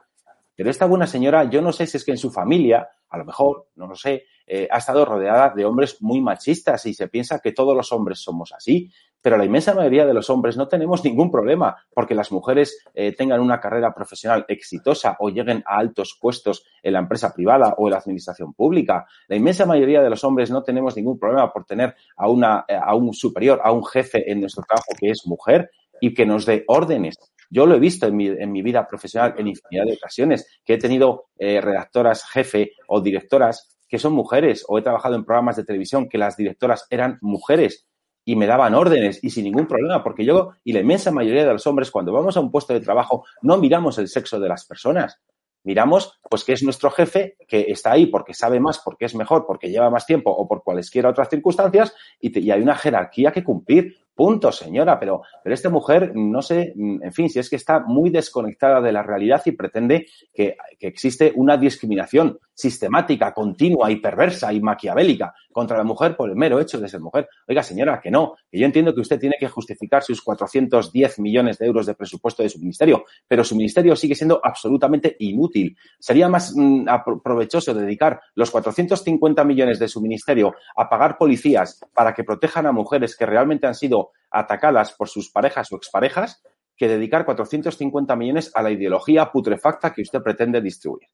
[0.56, 3.26] Pero esta buena señora, yo no sé si es que en su familia, a lo
[3.26, 7.40] mejor, no lo sé, eh, ha estado rodeada de hombres muy machistas y se piensa
[7.40, 8.92] que todos los hombres somos así.
[9.22, 13.14] Pero la inmensa mayoría de los hombres no tenemos ningún problema porque las mujeres eh,
[13.16, 17.88] tengan una carrera profesional exitosa o lleguen a altos puestos en la empresa privada o
[17.88, 19.06] en la administración pública.
[19.30, 22.76] La inmensa mayoría de los hombres no tenemos ningún problema por tener a, una, eh,
[22.76, 26.46] a un superior, a un jefe en nuestro trabajo que es mujer y que nos
[26.46, 27.16] dé órdenes.
[27.54, 30.74] Yo lo he visto en mi, en mi vida profesional en infinidad de ocasiones, que
[30.74, 35.56] he tenido eh, redactoras jefe o directoras que son mujeres, o he trabajado en programas
[35.56, 37.86] de televisión que las directoras eran mujeres
[38.26, 41.54] y me daban órdenes y sin ningún problema, porque yo y la inmensa mayoría de
[41.54, 44.66] los hombres, cuando vamos a un puesto de trabajo, no miramos el sexo de las
[44.66, 45.22] personas.
[45.66, 49.46] Miramos, pues, que es nuestro jefe, que está ahí porque sabe más, porque es mejor,
[49.46, 53.44] porque lleva más tiempo o por cualesquiera otras circunstancias, y, y hay una jerarquía que
[53.44, 53.96] cumplir.
[54.16, 58.12] Punto, señora, pero, pero esta mujer, no sé, en fin, si es que está muy
[58.12, 64.54] desconectada de la realidad y pretende que, que, existe una discriminación sistemática, continua y perversa
[64.54, 67.28] y maquiavélica contra la mujer por el mero hecho de ser mujer.
[67.48, 71.58] Oiga, señora, que no, que yo entiendo que usted tiene que justificar sus 410 millones
[71.58, 75.78] de euros de presupuesto de su ministerio, pero su ministerio sigue siendo absolutamente inútil.
[76.00, 76.86] Sería más mm,
[77.24, 82.72] provechoso dedicar los 450 millones de su ministerio a pagar policías para que protejan a
[82.72, 86.42] mujeres que realmente han sido atacadas por sus parejas o exparejas
[86.76, 91.08] que dedicar 450 millones a la ideología putrefacta que usted pretende distribuir.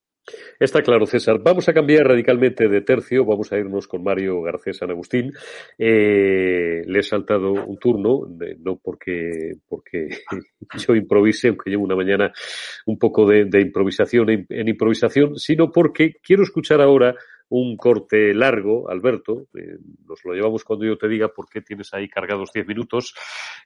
[0.59, 1.39] Está claro, César.
[1.43, 3.25] Vamos a cambiar radicalmente de tercio.
[3.25, 5.31] Vamos a irnos con Mario Garcés San Agustín.
[5.77, 8.27] Eh, le he saltado un turno,
[8.59, 10.09] no porque, porque
[10.87, 12.31] yo improvise, aunque llevo una mañana
[12.85, 17.15] un poco de, improvisación en improvisación, sino porque quiero escuchar ahora
[17.49, 21.93] un corte largo, Alberto, eh, nos lo llevamos cuando yo te diga por qué tienes
[21.93, 23.15] ahí cargados 10 minutos.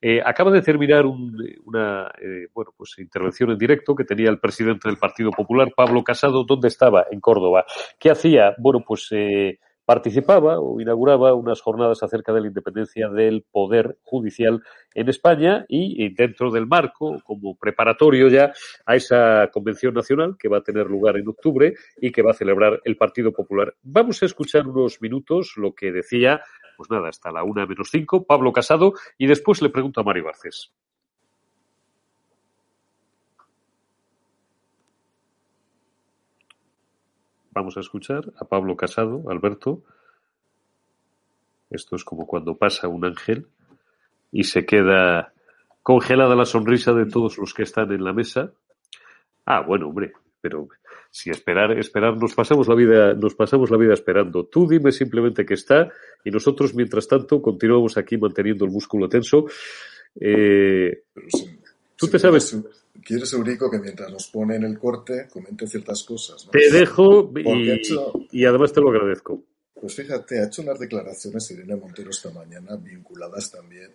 [0.02, 4.88] Eh, acaba de terminar una eh, bueno, pues intervención en directo que tenía el presidente
[4.88, 7.06] del Partido Popular, Pablo Casado, ¿dónde estaba?
[7.12, 7.66] En Córdoba.
[8.00, 8.56] ¿Qué hacía?
[8.58, 9.10] Bueno, pues
[9.86, 14.62] participaba o inauguraba unas jornadas acerca de la independencia del Poder Judicial
[14.94, 18.54] en España y, dentro del marco, como preparatorio ya
[18.86, 22.36] a esa convención nacional que va a tener lugar en octubre y que va a
[22.36, 23.74] celebrar el Partido Popular.
[23.84, 26.42] Vamos a escuchar unos minutos lo que decía,
[26.78, 30.26] pues nada, hasta la una menos cinco, Pablo Casado, y después le pregunto a Mario
[30.26, 30.74] Garcés.
[37.54, 39.84] Vamos a escuchar a Pablo Casado, Alberto.
[41.70, 43.48] Esto es como cuando pasa un ángel
[44.32, 45.34] y se queda
[45.84, 48.52] congelada la sonrisa de todos los que están en la mesa.
[49.46, 50.68] Ah, bueno, hombre, pero
[51.12, 54.46] si esperar, esperar, nos pasamos la vida, nos pasamos la vida esperando.
[54.46, 55.90] Tú dime simplemente que está
[56.26, 59.46] y nosotros, mientras tanto, continuamos aquí manteniendo el músculo tenso.
[60.20, 61.04] Eh,
[61.96, 62.58] tú te sabes.
[63.02, 66.48] Quieres, Eurico, que mientras nos pone en el corte comente ciertas cosas.
[66.52, 67.32] Te dejo
[68.32, 69.42] y, además te lo agradezco.
[69.74, 73.92] Pues fíjate, ha hecho unas declaraciones Irene Montero esta mañana vinculadas también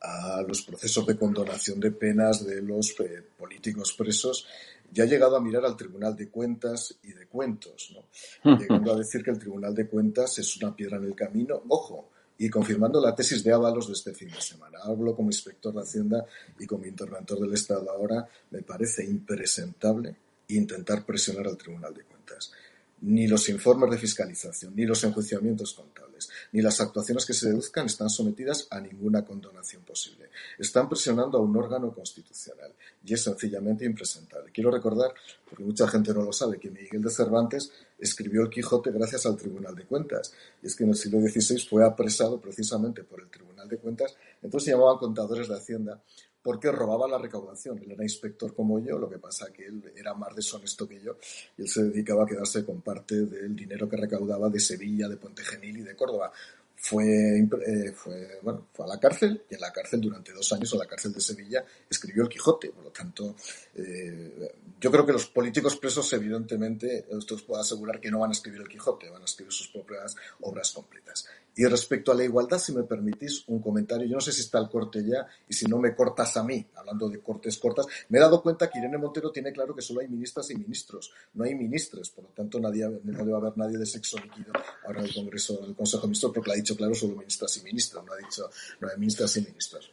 [0.00, 4.46] a los procesos de condonación de penas de los eh, políticos presos
[4.90, 8.56] ya ha llegado a mirar al Tribunal de Cuentas y de Cuentos, ¿no?
[8.56, 12.10] llegando a decir que el Tribunal de Cuentas es una piedra en el camino, ojo,
[12.38, 14.78] y confirmando la tesis de Ábalos de este fin de semana.
[14.82, 16.24] Hablo como inspector de Hacienda
[16.58, 20.16] y como interventor del Estado ahora, me parece impresentable
[20.48, 22.52] intentar presionar al Tribunal de Cuentas
[23.00, 27.86] ni los informes de fiscalización, ni los enjuiciamientos contables, ni las actuaciones que se deduzcan
[27.86, 30.30] están sometidas a ninguna condonación posible.
[30.58, 32.72] Están presionando a un órgano constitucional
[33.04, 34.50] y es sencillamente impresentable.
[34.52, 35.12] Quiero recordar,
[35.48, 39.36] porque mucha gente no lo sabe, que Miguel de Cervantes escribió el Quijote gracias al
[39.36, 40.32] Tribunal de Cuentas.
[40.62, 44.16] Y es que en el siglo XVI fue apresado precisamente por el Tribunal de Cuentas.
[44.42, 46.02] Entonces se llamaban contadores de Hacienda
[46.48, 47.76] porque robaba la recaudación.
[47.76, 51.18] Él era inspector como yo, lo que pasa que él era más deshonesto que yo
[51.58, 55.18] y él se dedicaba a quedarse con parte del dinero que recaudaba de Sevilla, de
[55.18, 56.32] Puente Genil y de Córdoba
[56.74, 60.72] fue, eh, fue, bueno, fue a la cárcel y en la cárcel durante dos años,
[60.72, 62.70] en la cárcel de Sevilla, escribió el Quijote.
[62.70, 63.34] Por lo tanto,
[63.74, 68.32] eh, yo creo que los políticos presos, evidentemente, os puedo asegurar que no van a
[68.32, 71.26] escribir el Quijote, van a escribir sus propias obras completas.
[71.58, 74.60] Y respecto a la igualdad, si me permitís un comentario, yo no sé si está
[74.60, 78.18] el corte ya y si no me cortas a mí, hablando de cortes cortas, me
[78.18, 81.42] he dado cuenta que Irene Montero tiene claro que solo hay ministras y ministros, no
[81.42, 84.52] hay ministres, por lo tanto nadie, no debe haber nadie de sexo líquido
[84.86, 87.16] ahora en el Congreso, en el Consejo de Ministros, porque lo ha dicho claro solo
[87.16, 89.92] ministras y ministros, no ha dicho no hay ministras y ministros.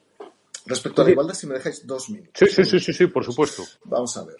[0.67, 2.33] Respecto a la igualdad, si me dejáis dos minutos.
[2.35, 3.63] Sí, sí, sí, sí, sí, por supuesto.
[3.85, 4.37] Vamos a ver.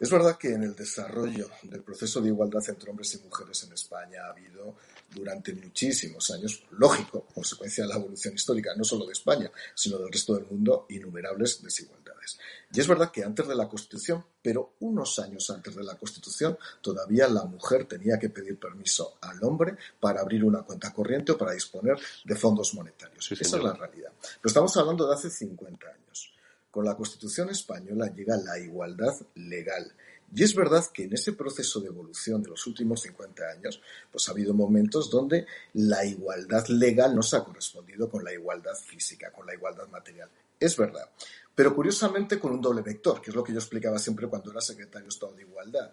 [0.00, 3.72] Es verdad que en el desarrollo del proceso de igualdad entre hombres y mujeres en
[3.72, 4.74] España ha habido
[5.14, 10.12] durante muchísimos años, lógico, consecuencia de la evolución histórica, no solo de España, sino del
[10.12, 12.38] resto del mundo, innumerables desigualdades.
[12.72, 16.58] Y es verdad que antes de la Constitución, pero unos años antes de la Constitución,
[16.80, 21.38] todavía la mujer tenía que pedir permiso al hombre para abrir una cuenta corriente o
[21.38, 23.30] para disponer de fondos monetarios.
[23.30, 24.12] Esa es la realidad.
[24.20, 26.32] Pero estamos hablando de hace 50 años.
[26.70, 29.94] Con la Constitución española llega la igualdad legal
[30.34, 34.28] y es verdad que en ese proceso de evolución de los últimos 50 años, pues
[34.28, 39.30] ha habido momentos donde la igualdad legal no se ha correspondido con la igualdad física,
[39.30, 40.28] con la igualdad material.
[40.58, 41.08] Es verdad.
[41.54, 44.60] Pero curiosamente con un doble vector, que es lo que yo explicaba siempre cuando era
[44.60, 45.92] secretario de Estado de Igualdad.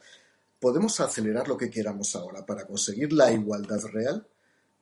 [0.60, 4.26] Podemos acelerar lo que queramos ahora para conseguir la igualdad real,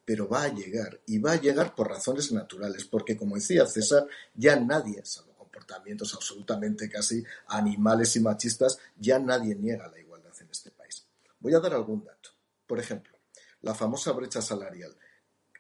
[0.06, 4.08] pero va a llegar, y va a llegar por razones naturales, porque como decía César,
[4.34, 5.29] ya nadie, salvo
[5.60, 11.06] comportamientos absolutamente casi animales y machistas, ya nadie niega la igualdad en este país.
[11.40, 12.30] Voy a dar algún dato.
[12.66, 13.18] Por ejemplo,
[13.62, 14.96] la famosa brecha salarial.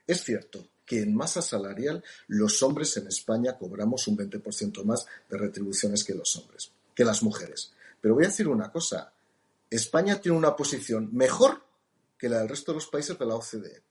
[0.08, 5.38] Es cierto que en masa salarial los hombres en España cobramos un 20% más de
[5.38, 7.74] retribuciones que los hombres, que las mujeres.
[8.00, 9.12] Pero voy a decir una cosa,
[9.70, 11.62] España tiene una posición mejor
[12.18, 13.84] que la del resto de los países de la OCDE,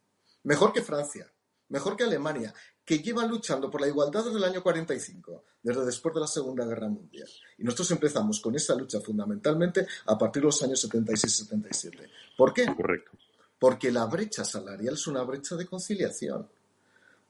[0.44, 1.30] mejor que Francia,
[1.68, 2.52] mejor que Alemania,
[2.88, 6.64] que llevan luchando por la igualdad desde el año 45, desde después de la Segunda
[6.64, 7.28] Guerra Mundial.
[7.58, 12.08] Y nosotros empezamos con esa lucha fundamentalmente a partir de los años 76-77.
[12.34, 12.64] ¿Por qué?
[12.74, 13.10] Correcto.
[13.58, 16.48] Porque la brecha salarial es una brecha de conciliación.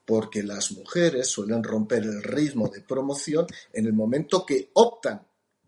[0.06, 5.26] Porque las mujeres suelen romper el ritmo de promoción en el momento que optan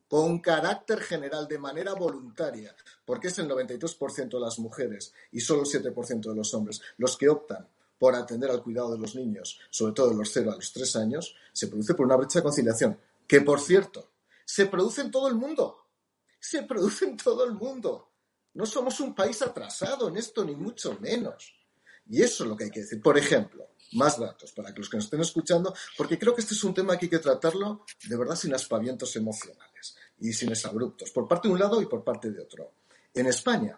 [0.09, 5.63] con carácter general, de manera voluntaria, porque es el 92% de las mujeres y solo
[5.63, 7.67] el 7% de los hombres los que optan
[8.01, 10.97] por atender al cuidado de los niños, sobre todo de los 0 a los 3
[10.97, 15.29] años, se produce por una brecha de conciliación, que por cierto, se produce en todo
[15.29, 15.85] el mundo.
[16.41, 18.11] Se produce en todo el mundo.
[18.55, 21.55] No somos un país atrasado en esto, ni mucho menos.
[22.09, 23.03] Y eso es lo que hay que decir.
[23.03, 26.55] Por ejemplo, más datos para que los que nos estén escuchando, porque creo que este
[26.55, 31.11] es un tema que hay que tratarlo de verdad sin aspavientos emocionales y sin abruptos,
[31.11, 32.73] por parte de un lado y por parte de otro.
[33.13, 33.77] En España,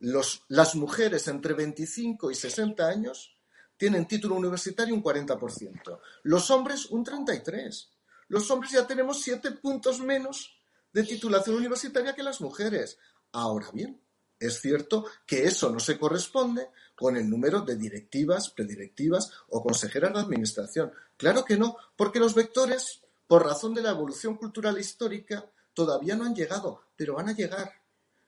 [0.00, 3.33] las mujeres entre 25 y 60 años
[3.76, 6.00] tienen título universitario un 40%.
[6.22, 7.88] Los hombres un 33%.
[8.28, 10.58] Los hombres ya tenemos 7 puntos menos
[10.92, 12.98] de titulación universitaria que las mujeres.
[13.32, 14.00] Ahora bien,
[14.38, 20.12] es cierto que eso no se corresponde con el número de directivas, predirectivas o consejeras
[20.12, 20.92] de administración.
[21.16, 26.16] Claro que no, porque los vectores, por razón de la evolución cultural e histórica, todavía
[26.16, 27.72] no han llegado, pero van a llegar.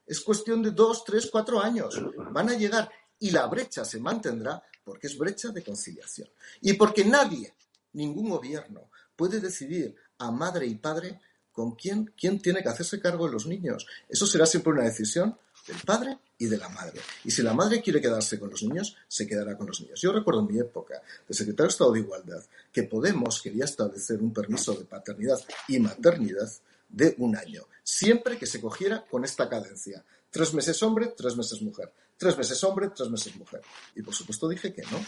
[0.06, 2.00] Es cuestión de dos, tres, cuatro años.
[2.32, 6.28] Van a llegar y la brecha se mantendrá porque es brecha de conciliación.
[6.60, 7.54] Y porque nadie,
[7.92, 11.20] ningún gobierno, puede decidir a madre y padre
[11.52, 13.86] con quién, quién tiene que hacerse cargo de los niños.
[14.08, 15.36] Eso será siempre una decisión
[15.66, 17.00] del padre y de la madre.
[17.24, 20.00] Y si la madre quiere quedarse con los niños, se quedará con los niños.
[20.00, 24.20] Yo recuerdo en mi época de secretario de Estado de Igualdad que Podemos quería establecer
[24.20, 26.50] un permiso de paternidad y maternidad
[26.88, 30.04] de un año, siempre que se cogiera con esta cadencia.
[30.30, 31.90] Tres meses hombre, tres meses mujer.
[32.16, 33.62] Tres meses hombre, tres meses mujer.
[33.94, 35.04] Y por supuesto dije que no.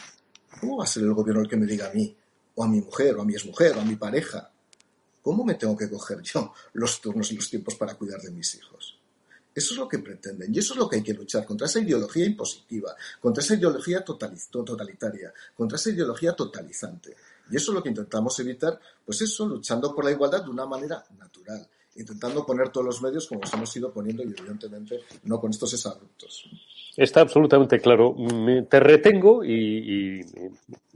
[0.60, 2.14] ¿Cómo va a ser el gobierno el que me diga a mí,
[2.54, 4.50] o a mi mujer, o a mi exmujer, o a mi pareja?
[5.22, 8.54] ¿Cómo me tengo que coger yo los turnos y los tiempos para cuidar de mis
[8.54, 8.98] hijos?
[9.54, 11.80] Eso es lo que pretenden y eso es lo que hay que luchar contra esa
[11.80, 17.16] ideología impositiva, contra esa ideología totalitaria, contra esa ideología totalizante.
[17.50, 20.64] Y eso es lo que intentamos evitar, pues eso, luchando por la igualdad de una
[20.64, 25.40] manera natural, intentando poner todos los medios como nos hemos ido poniendo y evidentemente no
[25.40, 26.44] con estos exabruptos.
[26.98, 28.16] Está absolutamente claro.
[28.68, 30.20] te retengo y,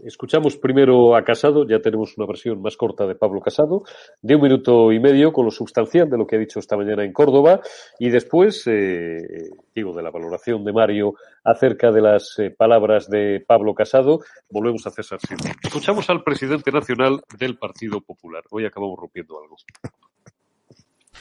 [0.04, 1.64] escuchamos primero a Casado.
[1.64, 3.84] Ya tenemos una versión más corta de Pablo Casado,
[4.20, 7.04] de un minuto y medio con lo sustancial de lo que ha dicho esta mañana
[7.04, 7.60] en Córdoba.
[8.00, 13.38] Y después, eh, digo, de la valoración de Mario acerca de las eh, palabras de
[13.46, 15.54] Pablo Casado, volvemos a César Silva.
[15.62, 18.42] Escuchamos al presidente nacional del Partido Popular.
[18.50, 19.54] Hoy acabamos rompiendo algo.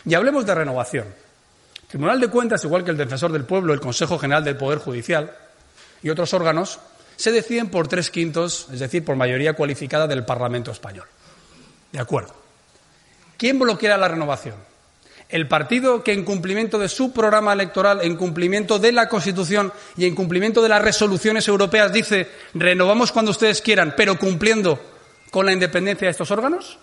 [0.08, 1.31] Y hablemos de renovación.
[1.92, 5.30] Tribunal de Cuentas, igual que el Defensor del Pueblo, el Consejo General del Poder Judicial
[6.02, 6.80] y otros órganos,
[7.18, 11.06] se deciden por tres quintos, es decir, por mayoría cualificada del Parlamento español.
[11.92, 12.34] De acuerdo.
[13.36, 14.56] ¿Quién bloquea la renovación?
[15.28, 20.06] El partido que en cumplimiento de su programa electoral, en cumplimiento de la Constitución y
[20.06, 24.80] en cumplimiento de las resoluciones europeas dice renovamos cuando ustedes quieran, pero cumpliendo
[25.30, 26.80] con la independencia de estos órganos?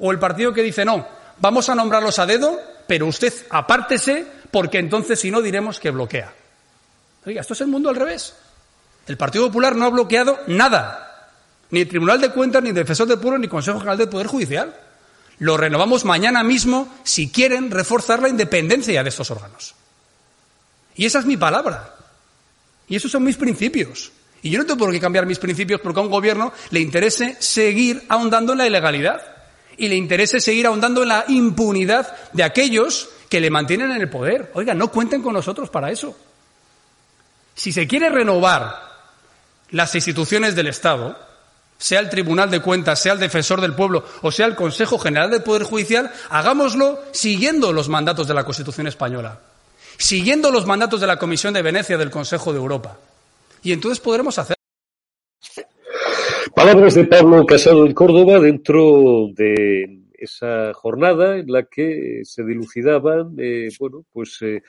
[0.00, 1.06] ¿O el partido que dice no,
[1.38, 2.58] vamos a nombrarlos a dedo,
[2.92, 6.30] pero usted apártese porque entonces si no diremos que bloquea.
[7.24, 8.34] Oiga, esto es el mundo al revés.
[9.06, 11.30] El Partido Popular no ha bloqueado nada.
[11.70, 14.10] Ni el Tribunal de Cuentas, ni el Defensor del Pueblo, ni el Consejo General del
[14.10, 14.76] Poder Judicial.
[15.38, 19.74] Lo renovamos mañana mismo si quieren reforzar la independencia de estos órganos.
[20.94, 21.94] Y esa es mi palabra.
[22.88, 24.12] Y esos son mis principios.
[24.42, 27.38] Y yo no tengo por qué cambiar mis principios porque a un gobierno le interese
[27.40, 29.31] seguir ahondando en la ilegalidad
[29.76, 34.10] y le interese seguir ahondando en la impunidad de aquellos que le mantienen en el
[34.10, 34.50] poder.
[34.54, 36.16] Oiga, no cuenten con nosotros para eso.
[37.54, 38.92] Si se quiere renovar
[39.70, 41.18] las instituciones del Estado,
[41.78, 45.30] sea el Tribunal de Cuentas, sea el Defensor del Pueblo o sea el Consejo General
[45.30, 49.40] del Poder Judicial, hagámoslo siguiendo los mandatos de la Constitución española,
[49.96, 52.98] siguiendo los mandatos de la Comisión de Venecia del Consejo de Europa.
[53.62, 54.56] Y entonces podremos hacer.
[56.54, 63.34] Palabras de Pablo Casado en Córdoba dentro de esa jornada en la que se dilucidaban,
[63.38, 64.62] eh, bueno, pues eh,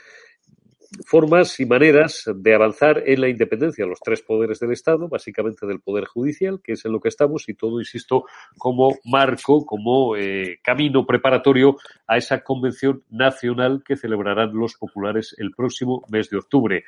[1.06, 5.66] formas y maneras de avanzar en la independencia de los tres poderes del Estado, básicamente
[5.66, 8.26] del Poder Judicial, que es en lo que estamos, y todo, insisto,
[8.58, 11.78] como marco, como eh, camino preparatorio
[12.08, 16.84] a esa convención nacional que celebrarán los populares el próximo mes de octubre.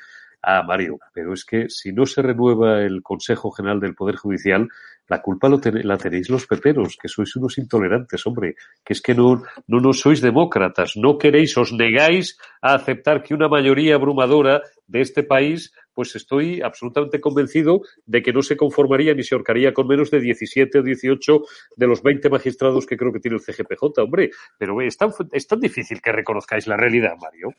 [0.47, 4.69] Ah, Mario, pero es que si no se renueva el Consejo General del Poder Judicial,
[5.07, 9.41] la culpa la tenéis los peperos, que sois unos intolerantes, hombre, que es que no,
[9.65, 15.23] no, sois demócratas, no queréis, os negáis a aceptar que una mayoría abrumadora de este
[15.23, 20.11] país, pues estoy absolutamente convencido de que no se conformaría ni se ahorcaría con menos
[20.11, 21.41] de 17 o 18
[21.75, 24.29] de los 20 magistrados que creo que tiene el CGPJ, hombre,
[24.59, 27.49] pero es tan, es tan difícil que reconozcáis la realidad, Mario.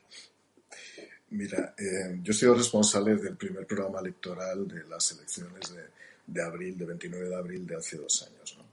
[1.31, 5.83] Mira, eh, yo he sido responsable del primer programa electoral de las elecciones de,
[6.27, 8.57] de abril, de 29 de abril de hace dos años.
[8.59, 8.65] ¿no?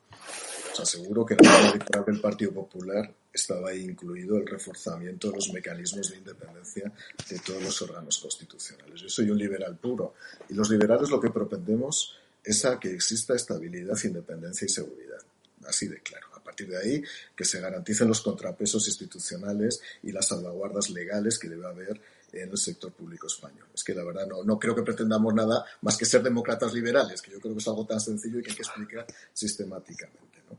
[0.74, 5.36] Os aseguro que en la electoral del Partido Popular estaba ahí incluido el reforzamiento de
[5.36, 6.91] los mecanismos de independencia
[7.30, 9.01] de todos los órganos constitucionales.
[9.01, 10.16] Yo soy un liberal puro
[10.49, 15.20] y los liberales lo que propendemos es a que exista estabilidad, independencia y seguridad.
[15.66, 16.28] Así de claro.
[16.34, 17.04] A partir de ahí,
[17.36, 22.01] que se garanticen los contrapesos institucionales y las salvaguardas legales que debe haber
[22.34, 23.68] en el sector público español.
[23.74, 27.22] Es que la verdad no, no creo que pretendamos nada más que ser demócratas liberales,
[27.22, 30.42] que yo creo que es algo tan sencillo y que hay que explicar sistemáticamente.
[30.50, 30.58] ¿no?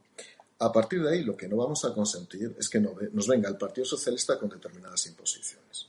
[0.66, 3.56] A partir de ahí, lo que no vamos a consentir es que nos venga el
[3.56, 5.88] Partido Socialista con determinadas imposiciones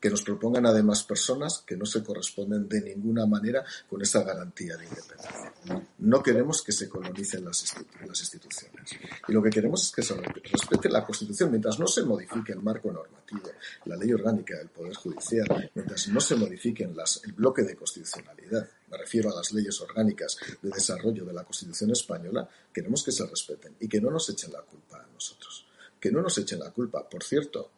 [0.00, 4.76] que nos propongan además personas que no se corresponden de ninguna manera con esa garantía
[4.76, 5.52] de independencia.
[5.98, 8.90] No queremos que se colonicen las, instituciones.
[9.28, 12.62] Y lo que queremos es que se respete la Constitución mientras no se modifique el
[12.62, 13.50] marco normativo,
[13.86, 18.68] la ley orgánica del Poder Judicial, mientras no se modifiquen las, el bloque de constitucionalidad.
[18.90, 23.26] Me refiero a las leyes orgánicas de desarrollo de la Constitución española, queremos que se
[23.26, 25.66] respeten y que no nos echen la culpa a nosotros.
[25.98, 27.08] Que no nos echen la culpa.
[27.08, 27.70] Por cierto,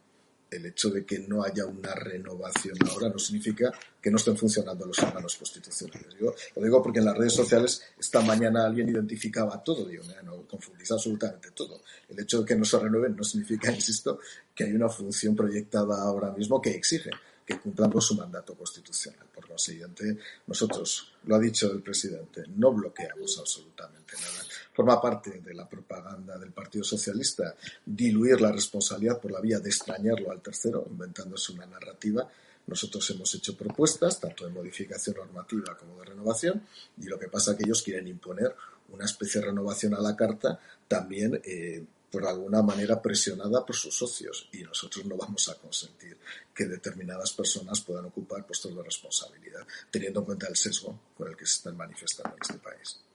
[0.51, 4.87] el hecho de que no haya una renovación ahora no significa que no estén funcionando
[4.87, 6.15] los órganos constitucionales.
[6.21, 10.91] lo digo porque en las redes sociales esta mañana alguien identificaba todo, digo, no confundís
[10.91, 11.83] absolutamente todo.
[12.09, 14.21] El hecho de que no se renueven no significa, insisto,
[14.55, 17.11] que hay una función proyectada ahora mismo que exige
[17.49, 19.27] que cumplan con su mandato constitucional.
[19.35, 24.48] Por consiguiente, nosotros, lo ha dicho el presidente, no bloqueamos absolutamente nada.
[24.79, 27.53] Forma parte de la propaganda del Partido Socialista
[27.85, 32.31] diluir la responsabilidad por la vía de extrañarlo al tercero, inventándose una narrativa.
[32.65, 36.63] Nosotros hemos hecho propuestas, tanto de modificación normativa como de renovación,
[36.97, 38.55] y lo que pasa es que ellos quieren imponer
[38.93, 43.99] una especie de renovación a la carta, también eh, por alguna manera presionada por sus
[43.99, 46.17] socios y nosotros no vamos a consentir
[46.55, 51.37] que determinadas personas puedan ocupar puestos de responsabilidad, teniendo en cuenta el sesgo con el
[51.37, 53.08] que se están manifestando en este país.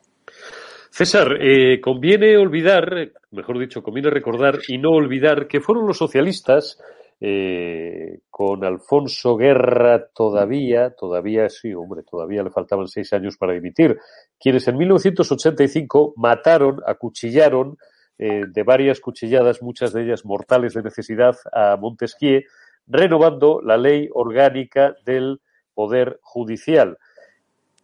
[0.89, 6.77] César, eh, conviene olvidar, mejor dicho, conviene recordar y no olvidar que fueron los socialistas
[7.19, 13.97] eh, con Alfonso Guerra todavía, todavía sí, hombre, todavía le faltaban seis años para dimitir,
[14.37, 17.77] quienes en 1985 mataron, acuchillaron
[18.17, 22.41] eh, de varias cuchilladas, muchas de ellas mortales de necesidad, a Montesquieu,
[22.87, 25.39] renovando la ley orgánica del
[25.73, 26.97] Poder Judicial.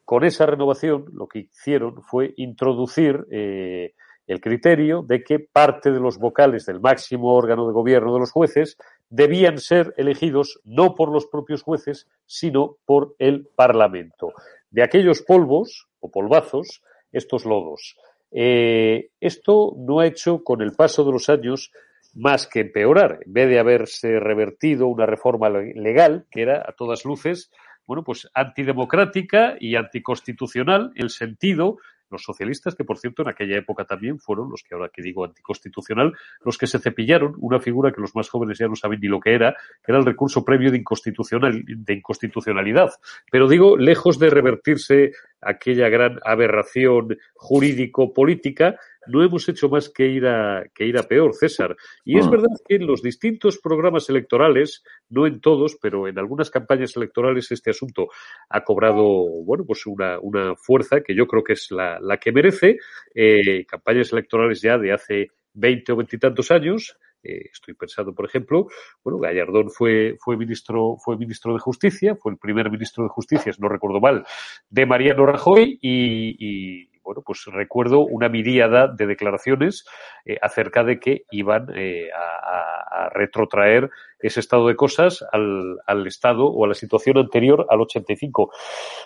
[0.09, 3.93] Con esa renovación lo que hicieron fue introducir eh,
[4.25, 8.31] el criterio de que parte de los vocales del máximo órgano de gobierno de los
[8.31, 8.75] jueces
[9.07, 14.33] debían ser elegidos no por los propios jueces, sino por el Parlamento.
[14.71, 16.81] De aquellos polvos o polvazos,
[17.11, 17.95] estos lodos.
[18.31, 21.71] Eh, esto no ha hecho con el paso de los años
[22.15, 23.19] más que empeorar.
[23.27, 27.51] En vez de haberse revertido una reforma legal, que era a todas luces,
[27.89, 31.77] bueno, pues antidemocrática y anticonstitucional, el sentido
[32.11, 35.25] los socialistas, que por cierto en aquella época también fueron los que ahora que digo
[35.25, 36.13] anticonstitucional,
[36.43, 39.19] los que se cepillaron una figura que los más jóvenes ya no saben ni lo
[39.19, 42.89] que era, que era el recurso previo de, inconstitucional, de inconstitucionalidad.
[43.31, 45.11] Pero digo, lejos de revertirse
[45.41, 48.77] aquella gran aberración jurídico-política,
[49.07, 51.75] no hemos hecho más que ir a, que ir a peor, César.
[52.05, 52.31] Y es mm.
[52.31, 57.51] verdad que en los distintos programas electorales, no en todos, pero en algunas campañas electorales
[57.51, 58.09] este asunto
[58.49, 62.31] ha cobrado, bueno, pues una, una fuerza que yo creo que es la, la que
[62.31, 62.77] merece.
[63.13, 68.67] Eh, campañas electorales ya de hace 20 o veintitantos años, eh, estoy pensando, por ejemplo,
[69.03, 73.51] bueno, Gallardón fue, fue ministro, fue ministro de Justicia, fue el primer ministro de Justicia,
[73.51, 74.25] si no recuerdo mal,
[74.69, 79.85] de Mariano Rajoy y, bueno, pues recuerdo una miríada de declaraciones
[80.25, 83.89] eh, acerca de que iban eh, a, retrotraer
[84.19, 88.51] ese estado de cosas al, al, estado o a la situación anterior al 85.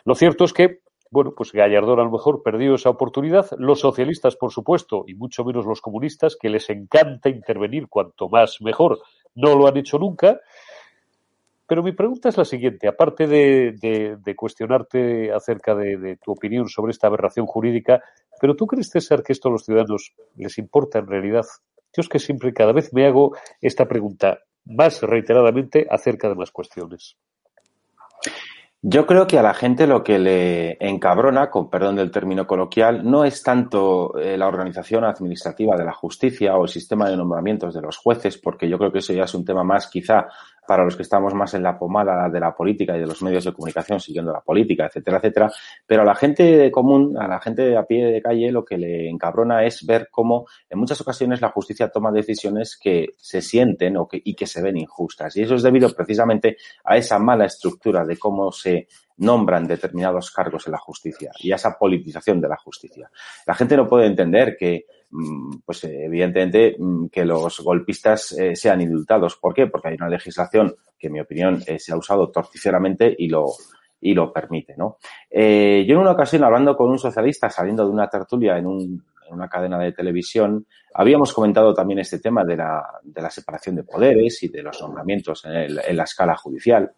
[0.03, 0.79] Lo cierto es que
[1.13, 3.45] bueno, pues Gallardón a lo mejor perdió esa oportunidad.
[3.59, 8.59] Los socialistas, por supuesto, y mucho menos los comunistas, que les encanta intervenir cuanto más
[8.61, 8.99] mejor,
[9.35, 10.41] no lo han hecho nunca.
[11.67, 17.07] Pero mi pregunta es la siguiente, aparte de, cuestionarte acerca de, tu opinión sobre esta
[17.07, 18.01] aberración jurídica,
[18.41, 21.45] ¿pero tú crees, César, que esto a los ciudadanos les importa en realidad?
[21.95, 26.49] Yo es que siempre, cada vez me hago esta pregunta más reiteradamente acerca de más
[26.49, 27.17] cuestiones.
[28.85, 33.09] Yo creo que a la gente lo que le encabrona, con perdón del término coloquial,
[33.09, 37.73] no es tanto eh, la organización administrativa de la justicia o el sistema de nombramientos
[37.73, 40.27] de los jueces, porque yo creo que eso ya es un tema más quizá
[40.67, 43.43] para los que estamos más en la pomada de la política y de los medios
[43.43, 45.51] de comunicación siguiendo la política, etcétera, etcétera.
[45.85, 49.09] Pero a la gente común, a la gente a pie de calle, lo que le
[49.09, 54.07] encabrona es ver cómo en muchas ocasiones la justicia toma decisiones que se sienten o
[54.07, 55.35] que, y que se ven injustas.
[55.35, 58.87] Y eso es debido precisamente a esa mala estructura de cómo se
[59.17, 63.09] nombran determinados cargos en la justicia y a esa politización de la justicia.
[63.45, 64.85] La gente no puede entender que
[65.65, 69.35] pues evidentemente mm, que los golpistas eh, sean indultados.
[69.37, 69.67] ¿Por qué?
[69.67, 73.45] Porque hay una legislación que, en mi opinión, eh, se ha usado torticeramente y lo,
[74.01, 74.97] y lo permite, ¿no?
[75.29, 79.05] Eh, yo en una ocasión, hablando con un socialista, saliendo de una tertulia en, un,
[79.27, 83.75] en una cadena de televisión, habíamos comentado también este tema de la, de la separación
[83.75, 86.91] de poderes y de los nombramientos en, en la escala judicial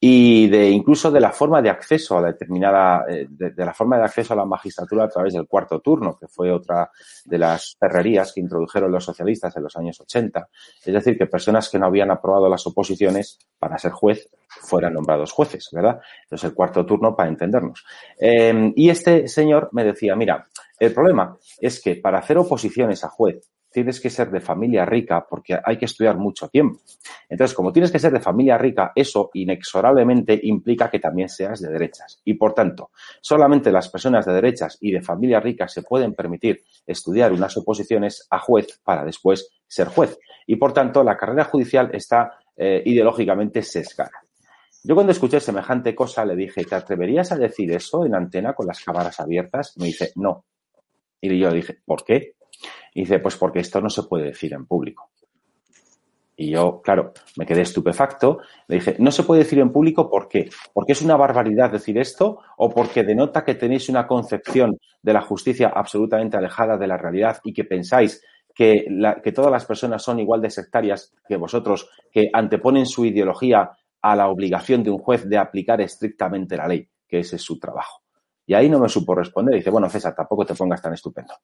[0.00, 4.04] y de incluso de la forma de acceso a determinada, eh, de, la forma de
[4.04, 6.90] acceso a la magistratura a través del cuarto turno, que fue otra
[7.24, 10.48] de las perrerías que introdujeron los socialistas en los años 80.
[10.84, 15.32] Es decir, que personas que no habían aprobado las oposiciones para ser juez fueran nombrados
[15.32, 16.00] jueces, ¿verdad?
[16.24, 17.84] Entonces el cuarto turno para entendernos.
[18.20, 20.46] Eh, y este señor me decía, mira,
[20.78, 25.24] el problema es que para hacer oposiciones a juez tienes que ser de familia rica
[25.28, 26.80] porque hay que estudiar mucho tiempo.
[27.28, 31.70] Entonces, como tienes que ser de familia rica, eso inexorablemente implica que también seas de
[31.70, 32.20] derechas.
[32.24, 36.62] Y por tanto, solamente las personas de derechas y de familia rica se pueden permitir
[36.86, 40.18] estudiar unas oposiciones a juez para después ser juez.
[40.46, 44.24] Y por tanto, la carrera judicial está eh, ideológicamente sesgada.
[44.82, 48.66] Yo cuando escuché semejante cosa le dije, ¿te atreverías a decir eso en antena con
[48.66, 49.76] las cámaras abiertas?
[49.76, 50.46] Me dice, no.
[51.20, 52.34] Y yo le dije, ¿por qué?
[52.94, 55.10] Y dice, pues porque esto no se puede decir en público.
[56.40, 58.38] Y yo, claro, me quedé estupefacto.
[58.68, 60.48] Le dije, no se puede decir en público, ¿por qué?
[60.72, 65.20] ¿Porque es una barbaridad decir esto o porque denota que tenéis una concepción de la
[65.20, 68.22] justicia absolutamente alejada de la realidad y que pensáis
[68.54, 68.86] que,
[69.24, 74.14] que todas las personas son igual de sectarias que vosotros, que anteponen su ideología a
[74.14, 78.02] la obligación de un juez de aplicar estrictamente la ley, que ese es su trabajo?
[78.46, 79.56] Y ahí no me supo responder.
[79.56, 81.34] Dice, bueno, César, tampoco te pongas tan estupendo.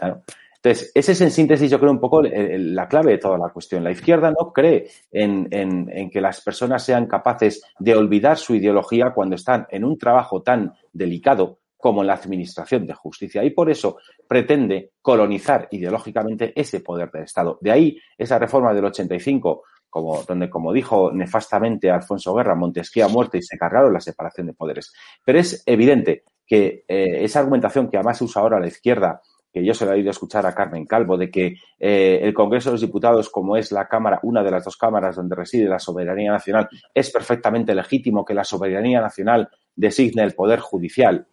[0.00, 0.22] Claro.
[0.62, 3.82] Entonces, ese es en síntesis, yo creo, un poco la clave de toda la cuestión.
[3.82, 9.12] La izquierda no cree en, en, que las personas sean capaces de olvidar su ideología
[9.14, 13.42] cuando están en un trabajo tan delicado como la administración de justicia.
[13.42, 13.96] Y por eso
[14.28, 17.58] pretende colonizar ideológicamente ese poder del Estado.
[17.62, 23.08] De ahí esa reforma del 85, como, donde, como dijo nefastamente Alfonso Guerra, Montesquieu ha
[23.08, 24.92] muerto y se cargaron la separación de poderes.
[25.24, 29.22] Pero es evidente que eh, esa argumentación que además usa ahora la izquierda
[29.52, 32.70] que yo se lo he oído escuchar a Carmen Calvo, de que eh, el Congreso
[32.70, 35.78] de los Diputados, como es la Cámara, una de las dos cámaras donde reside la
[35.78, 41.26] soberanía nacional, es perfectamente legítimo que la soberanía nacional designe el Poder Judicial.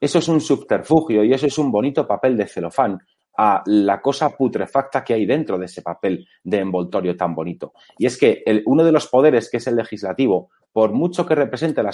[0.00, 3.00] Eso es un subterfugio y eso es un bonito papel de celofán
[3.38, 7.72] a la cosa putrefacta que hay dentro de ese papel de envoltorio tan bonito.
[7.96, 11.82] Y es que uno de los poderes, que es el legislativo, por mucho que represente
[11.82, 11.92] la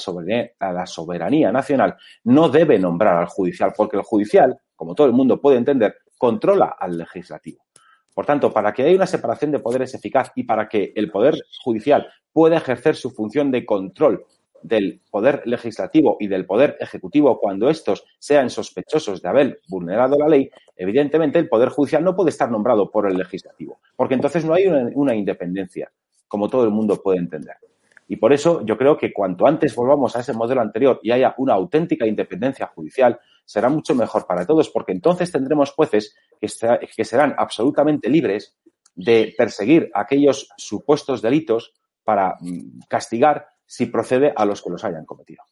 [0.86, 5.59] soberanía nacional, no debe nombrar al judicial, porque el judicial como todo el mundo puede
[5.59, 7.64] entender, controla al legislativo.
[8.12, 11.34] Por tanto, para que haya una separación de poderes eficaz y para que el Poder
[11.62, 14.24] Judicial pueda ejercer su función de control
[14.65, 20.27] del Poder Legislativo y del Poder Ejecutivo cuando estos sean sospechosos de haber vulnerado la
[20.27, 24.55] ley, evidentemente el Poder Judicial no puede estar nombrado por el Legislativo, porque entonces no
[24.55, 25.93] hay una, independencia,
[26.27, 27.57] como todo el mundo puede entender.
[28.09, 31.35] Y por eso yo creo que cuanto antes volvamos a ese modelo anterior y haya
[31.37, 37.35] una auténtica independencia judicial, será mucho mejor para todos, porque entonces tendremos jueces que, serán
[37.37, 38.57] absolutamente libres
[38.95, 45.05] de perseguir aquellos supuestos delitos para mm, castigar si procede a los que los hayan
[45.05, 45.43] cometido.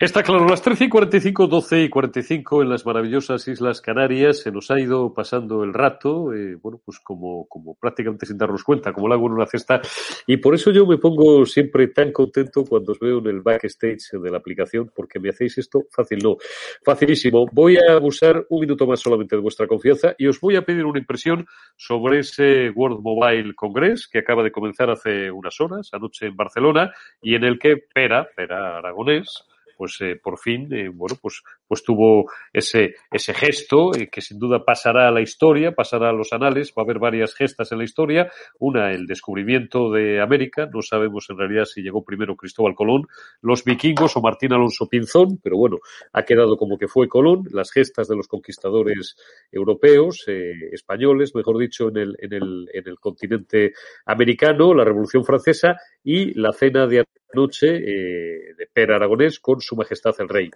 [0.00, 4.50] Está claro, las 13 y 45, 12 y 45 en las maravillosas Islas Canarias se
[4.50, 8.94] nos ha ido pasando el rato, eh, bueno, pues como, como prácticamente sin darnos cuenta,
[8.94, 9.82] como lo hago en una cesta,
[10.26, 14.12] y por eso yo me pongo siempre tan contento cuando os veo en el backstage
[14.12, 16.38] de la aplicación, porque me hacéis esto fácil, no,
[16.82, 17.44] facilísimo.
[17.52, 20.86] Voy a abusar un minuto más solamente de vuestra confianza y os voy a pedir
[20.86, 21.46] una impresión
[21.76, 26.90] sobre ese World Mobile Congress que acaba de comenzar hace unas horas, anoche en Barcelona,
[27.20, 29.44] y en el que Pera, Pera Aragonés,
[29.80, 34.38] pues eh, por fin, eh, bueno, pues, pues tuvo ese, ese gesto eh, que sin
[34.38, 37.78] duda pasará a la historia, pasará a los anales, va a haber varias gestas en
[37.78, 38.30] la historia.
[38.58, 43.06] Una, el descubrimiento de América, no sabemos en realidad si llegó primero Cristóbal Colón,
[43.40, 45.78] los vikingos o Martín Alonso Pinzón, pero bueno,
[46.12, 49.16] ha quedado como que fue Colón, las gestas de los conquistadores
[49.50, 53.72] europeos, españoles, mejor dicho, en el, en el, en el continente
[54.04, 57.02] americano, la Revolución Francesa y la cena de
[57.34, 60.50] noche eh, de Per Aragonés con Su Majestad el Rey.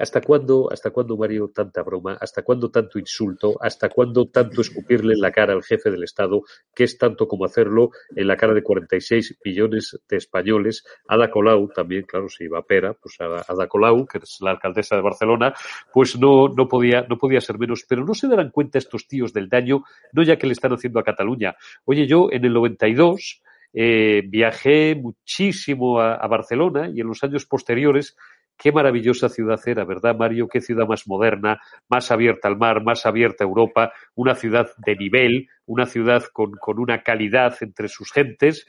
[0.00, 2.16] ¿Hasta cuándo, ¿Hasta cuándo, Mario, tanta broma?
[2.20, 3.56] ¿Hasta cuándo tanto insulto?
[3.60, 6.42] ¿Hasta cuándo tanto escupirle en la cara al jefe del Estado?
[6.74, 10.84] que es tanto como hacerlo en la cara de 46 millones de españoles?
[11.06, 14.96] Ada Colau, también, claro, si iba a pera, pues Ada Colau, que es la alcaldesa
[14.96, 15.54] de Barcelona,
[15.92, 17.84] pues no, no, podía, no podía ser menos.
[17.88, 20.98] Pero no se darán cuenta estos tíos del daño, no ya que le están haciendo
[20.98, 21.56] a Cataluña.
[21.84, 23.42] Oye, yo en el 92
[23.74, 28.16] eh, viajé muchísimo a, Barcelona y en los años posteriores
[28.56, 30.46] Qué maravillosa ciudad era, ¿verdad, Mario?
[30.46, 34.94] Qué ciudad más moderna, más abierta al mar, más abierta a Europa, una ciudad de
[34.94, 38.64] nivel, una ciudad con, con una calidad entre sus gentes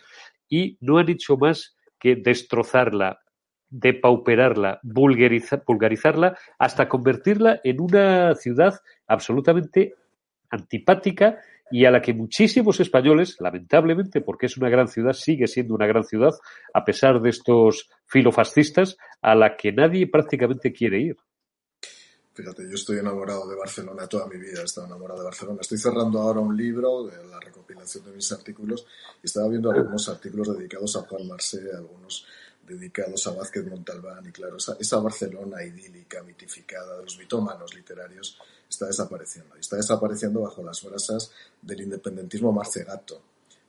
[0.49, 3.19] y no han hecho más que destrozarla,
[3.69, 9.93] depauperarla, vulgarizarla, hasta convertirla en una ciudad absolutamente
[10.49, 11.39] antipática
[11.71, 15.87] y a la que muchísimos españoles, lamentablemente, porque es una gran ciudad, sigue siendo una
[15.87, 16.33] gran ciudad,
[16.73, 21.17] a pesar de estos filofascistas, a la que nadie prácticamente quiere ir.
[22.33, 25.59] Fíjate, yo estoy enamorado de Barcelona toda mi vida, he estado enamorado de Barcelona.
[25.61, 28.85] Estoy cerrando ahora un libro de la recopilación de mis artículos
[29.23, 32.25] y estaba viendo algunos artículos dedicados a Juan Marcé, algunos
[32.67, 38.37] dedicados a Vázquez Montalbán y claro, esa, esa Barcelona idílica, mitificada de los mitómanos literarios
[38.69, 39.55] está desapareciendo.
[39.57, 43.21] Y está desapareciendo bajo las brasas del independentismo marcegato,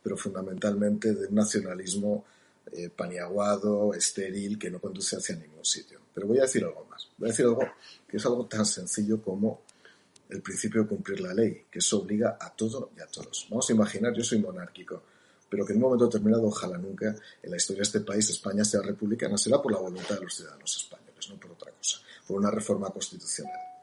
[0.03, 2.24] pero fundamentalmente de un nacionalismo
[2.72, 6.01] eh, paniaguado, estéril, que no conduce hacia ningún sitio.
[6.12, 7.09] Pero voy a decir algo más.
[7.16, 7.62] Voy a decir algo
[8.09, 9.62] que es algo tan sencillo como
[10.28, 13.47] el principio de cumplir la ley, que eso obliga a todo y a todos.
[13.51, 15.03] Vamos a imaginar, yo soy monárquico,
[15.49, 18.64] pero que en un momento determinado, ojalá nunca, en la historia de este país, España
[18.64, 22.38] sea republicana, será por la voluntad de los ciudadanos españoles, no por otra cosa, por
[22.38, 23.76] una reforma constitucional.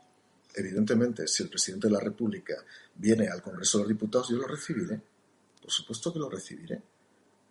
[0.54, 2.64] Evidentemente, si el presidente de la República
[2.96, 5.02] viene al Congreso de los Diputados, yo lo recibiré.
[5.62, 6.82] Por supuesto que lo recibiré,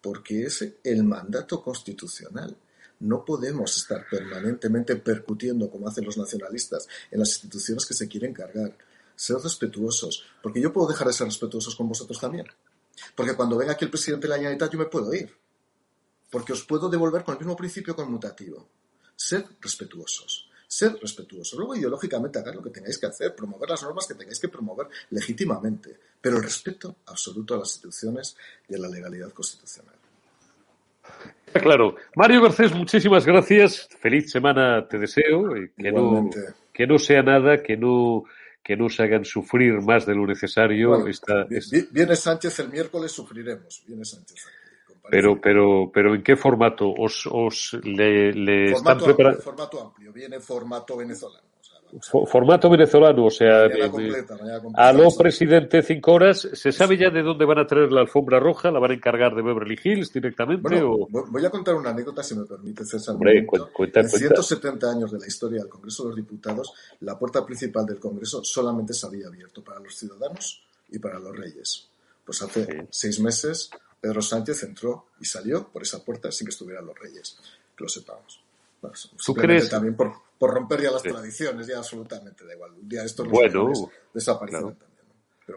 [0.01, 2.57] porque es el mandato constitucional.
[3.01, 8.33] No podemos estar permanentemente percutiendo, como hacen los nacionalistas, en las instituciones que se quieren
[8.33, 8.77] cargar.
[9.17, 12.47] Ser respetuosos, porque yo puedo dejar de ser respetuosos con vosotros también.
[13.17, 15.35] Porque cuando venga aquí el presidente de la Generalitat yo me puedo ir.
[16.31, 18.69] Porque os puedo devolver con el mismo principio conmutativo.
[19.17, 20.52] Ser respetuosos.
[20.73, 21.59] Ser respetuosos.
[21.59, 24.87] Luego, ideológicamente, hagan lo que tengáis que hacer, promover las normas que tengáis que promover
[25.11, 25.95] legítimamente.
[26.19, 28.35] Pero el respeto absoluto a las instituciones
[28.67, 29.95] y a la legalidad constitucional.
[31.53, 31.97] Claro.
[32.17, 33.87] Mario Garcés, muchísimas gracias.
[34.01, 35.53] Feliz semana te deseo.
[35.77, 36.31] Que no,
[36.73, 38.25] que no sea nada, que no
[38.65, 41.05] que no se hagan sufrir más de lo necesario.
[41.91, 43.83] Viene Sánchez el miércoles, sufriremos.
[43.87, 44.47] Viene Sánchez.
[45.11, 46.93] Pero, pero, pero ¿en qué formato?
[46.93, 49.43] ¿Os, os le, le formato están preparando?
[49.43, 51.45] Formato amplio, viene formato venezolano.
[52.01, 53.65] formato venezolano, o sea,
[54.75, 58.39] a lo presidente cinco horas, ¿se sabe ya de dónde van a traer la alfombra
[58.39, 58.71] roja?
[58.71, 60.81] ¿La van a encargar de Beverly Hills directamente?
[60.83, 61.09] o...
[61.11, 63.17] Voy a contar una anécdota, si me permite, César.
[63.17, 67.45] Hombre, cuenta, en 170 años de la historia del Congreso de los Diputados, la puerta
[67.45, 71.89] principal del Congreso solamente se había abierto para los ciudadanos y para los reyes.
[72.25, 73.69] Pues hace seis meses
[74.03, 77.39] Pedro Sánchez entró y salió por esa puerta sin que estuvieran los reyes,
[77.77, 78.43] que lo sepamos.
[79.25, 79.71] ¿Tú crees?
[79.71, 82.73] También por, romper ya las tradiciones, ya absolutamente da igual.
[82.73, 83.71] Un día esto bueno,
[84.13, 84.91] desaparecerán también.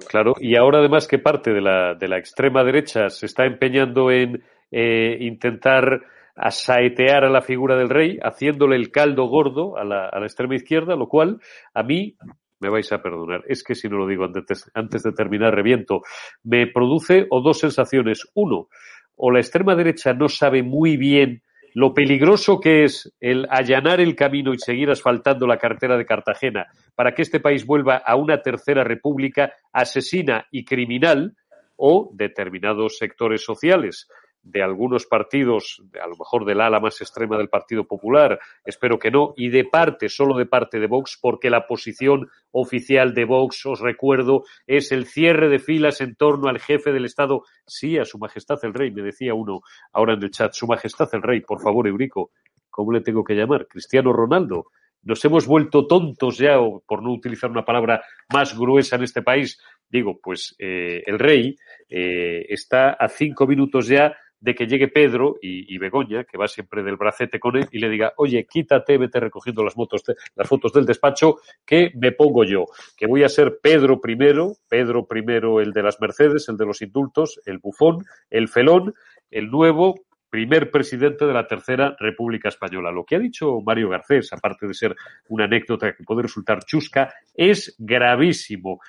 [0.07, 4.11] Claro, y ahora además que parte de la, de la extrema derecha se está empeñando
[4.11, 6.01] en eh, intentar
[6.35, 10.55] asaetear a la figura del rey, haciéndole el caldo gordo a la, a la extrema
[10.55, 11.39] izquierda, lo cual
[11.73, 12.15] a mí
[12.59, 16.01] me vais a perdonar, es que si no lo digo antes, antes de terminar reviento,
[16.43, 18.27] me produce o dos sensaciones.
[18.33, 18.69] Uno,
[19.15, 21.41] o la extrema derecha no sabe muy bien
[21.73, 26.67] lo peligroso que es el allanar el camino y seguir asfaltando la carretera de Cartagena
[26.95, 31.35] para que este país vuelva a una tercera república asesina y criminal
[31.75, 34.07] o determinados sectores sociales
[34.45, 39.09] de algunos partidos, a lo mejor del ala más extrema del Partido Popular, espero que
[39.09, 43.65] no, y de parte, solo de parte de Vox, porque la posición oficial de Vox,
[43.65, 48.05] os recuerdo, es el cierre de filas en torno al jefe del Estado, sí, a
[48.05, 51.41] Su Majestad el Rey, me decía uno ahora en el chat, Su Majestad el Rey,
[51.41, 52.29] por favor, Eurico,
[52.69, 53.67] ¿cómo le tengo que llamar?
[53.67, 54.67] Cristiano Ronaldo.
[55.01, 59.59] Nos hemos vuelto tontos ya, por no utilizar una palabra más gruesa en este país.
[59.87, 61.55] Digo, pues eh, el rey
[61.87, 64.15] eh, está a cinco minutos ya
[64.45, 67.89] de que llegue Pedro y, Begoña, que va siempre del bracete con él, y le
[67.89, 70.03] diga, oye, quítate, vete recogiendo las, motos
[70.35, 72.65] las fotos del despacho, que me pongo yo,
[72.95, 76.83] que voy a ser Pedro primero, Pedro primero el de las Mercedes, el de los
[76.83, 78.93] indultos, el bufón, el felón,
[79.31, 79.95] el nuevo
[80.29, 82.91] primer presidente de la Tercera República Española.
[82.91, 84.95] Lo que ha dicho Mario Garcés, aparte de ser
[85.29, 88.79] una anécdota que puede resultar chusca, es gravísimo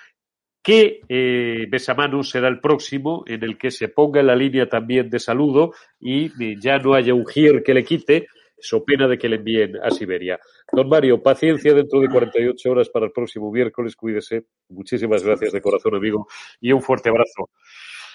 [0.66, 5.20] que eh, será el próximo en el que se ponga en la línea también de
[5.20, 8.26] saludo y eh, ya no haya un gir que le quite,
[8.58, 10.40] so pena de que le envíen a Siberia.
[10.72, 14.46] Don Mario, paciencia dentro de 48 horas para el próximo miércoles, cuídese.
[14.70, 16.26] Muchísimas gracias de corazón, amigo,
[16.60, 17.50] y un fuerte abrazo.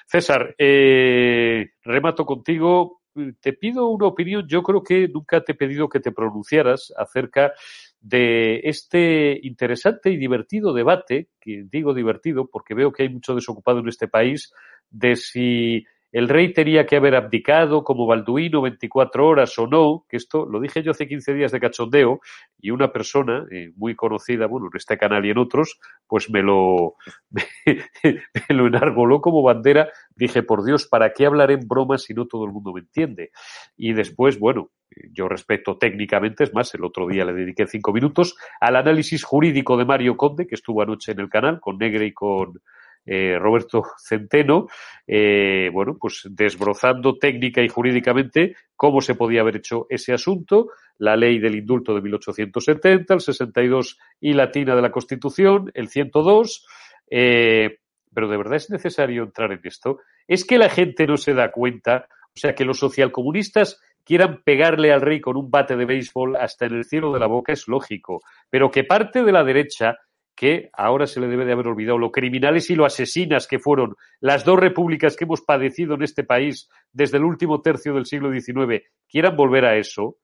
[0.05, 2.99] César, eh, remato contigo.
[3.39, 4.45] Te pido una opinión.
[4.45, 7.53] Yo creo que nunca te he pedido que te pronunciaras acerca
[8.01, 13.79] de este interesante y divertido debate, que digo divertido porque veo que hay mucho desocupado
[13.79, 14.51] en este país,
[14.89, 20.17] de si el rey tenía que haber abdicado como Balduino 24 horas o no, que
[20.17, 22.19] esto lo dije yo hace 15 días de cachondeo
[22.59, 26.41] y una persona eh, muy conocida, bueno, en este canal y en otros, pues me
[26.43, 26.95] lo,
[27.29, 28.15] me,
[28.49, 29.89] lo enarboló como bandera.
[30.15, 33.31] Dije, por Dios, ¿para qué hablar en bromas si no todo el mundo me entiende?
[33.77, 34.71] Y después, bueno,
[35.11, 39.77] yo respeto técnicamente, es más, el otro día le dediqué cinco minutos al análisis jurídico
[39.77, 42.61] de Mario Conde, que estuvo anoche en el canal con Negre y con
[43.05, 44.67] eh, Roberto Centeno,
[45.07, 51.15] eh, bueno, pues desbrozando técnica y jurídicamente cómo se podía haber hecho ese asunto, la
[51.15, 56.67] ley del indulto de 1870, el 62 y latina de la Constitución, el 102,
[57.09, 57.79] eh,
[58.13, 59.99] pero de verdad es necesario entrar en esto.
[60.27, 64.91] Es que la gente no se da cuenta, o sea, que los socialcomunistas quieran pegarle
[64.91, 67.67] al rey con un bate de béisbol hasta en el cielo de la boca es
[67.67, 69.97] lógico, pero que parte de la derecha
[70.35, 73.95] que ahora se le debe de haber olvidado lo criminales y lo asesinas que fueron
[74.19, 78.31] las dos repúblicas que hemos padecido en este país desde el último tercio del siglo
[78.31, 80.17] XIX, quieran volver a eso,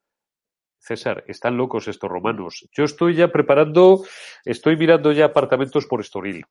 [0.80, 2.68] César, están locos estos romanos.
[2.72, 4.04] Yo estoy ya preparando,
[4.46, 6.46] estoy mirando ya apartamentos por Estoril.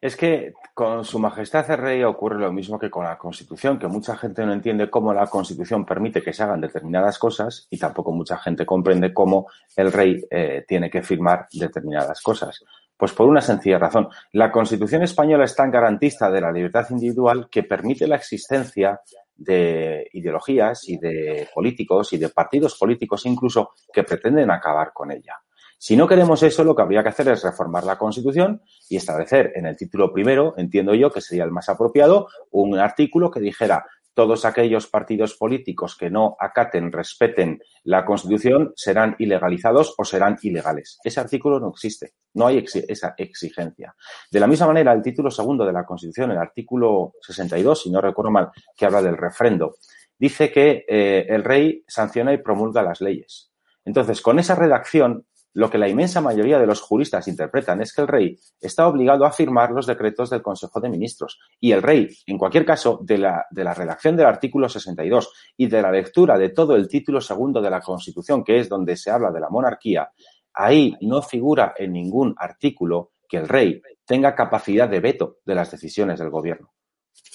[0.00, 3.88] Es que con Su Majestad el Rey ocurre lo mismo que con la Constitución, que
[3.88, 8.12] mucha gente no entiende cómo la Constitución permite que se hagan determinadas cosas y tampoco
[8.12, 12.64] mucha gente comprende cómo el Rey eh, tiene que firmar determinadas cosas.
[12.96, 14.08] Pues por una sencilla razón.
[14.32, 19.00] La Constitución española es tan garantista de la libertad individual que permite la existencia
[19.34, 25.34] de ideologías y de políticos y de partidos políticos incluso que pretenden acabar con ella.
[25.80, 29.52] Si no queremos eso, lo que habría que hacer es reformar la Constitución y establecer
[29.54, 33.86] en el título primero, entiendo yo que sería el más apropiado, un artículo que dijera
[34.18, 40.98] todos aquellos partidos políticos que no acaten, respeten la Constitución serán ilegalizados o serán ilegales.
[41.04, 43.94] Ese artículo no existe, no hay esa exigencia.
[44.28, 48.00] De la misma manera, el título segundo de la Constitución, el artículo 62, si no
[48.00, 49.76] recuerdo mal, que habla del refrendo,
[50.18, 53.52] dice que eh, el rey sanciona y promulga las leyes.
[53.84, 55.27] Entonces, con esa redacción,
[55.58, 59.24] lo que la inmensa mayoría de los juristas interpretan es que el rey está obligado
[59.24, 61.40] a firmar los decretos del Consejo de Ministros.
[61.58, 65.66] Y el rey, en cualquier caso, de la, de la redacción del artículo 62 y
[65.66, 69.10] de la lectura de todo el título segundo de la Constitución, que es donde se
[69.10, 70.12] habla de la monarquía,
[70.54, 75.72] ahí no figura en ningún artículo que el rey tenga capacidad de veto de las
[75.72, 76.72] decisiones del gobierno.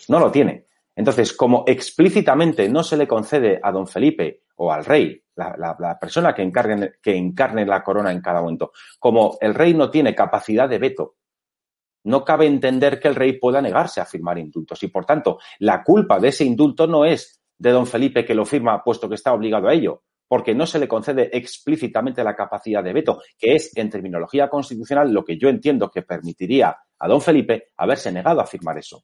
[0.08, 0.68] No lo tiene.
[0.96, 6.34] Entonces, como explícitamente no se le concede a don Felipe o al rey la, persona
[6.34, 8.72] que, encargue, que encarne la corona en cada momento.
[9.00, 11.16] Como el rey no tiene capacidad de veto,
[12.06, 14.82] no cabe entender que el rey pueda negarse a firmar indultos.
[14.84, 18.46] Y por tanto, la culpa de ese indulto no es de don Felipe que lo
[18.46, 22.84] firma puesto que está obligado a ello, porque no se le concede explícitamente la capacidad
[22.84, 27.22] de veto, que es en terminología constitucional lo que yo entiendo que permitiría a don
[27.22, 29.04] Felipe haberse negado a firmar eso.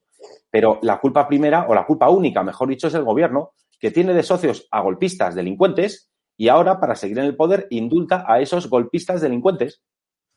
[0.50, 4.12] Pero la culpa primera, o la culpa única, mejor dicho, es el gobierno, que tiene
[4.12, 6.09] de socios a golpistas delincuentes
[6.40, 9.82] y ahora, para seguir en el poder, indulta a esos golpistas delincuentes,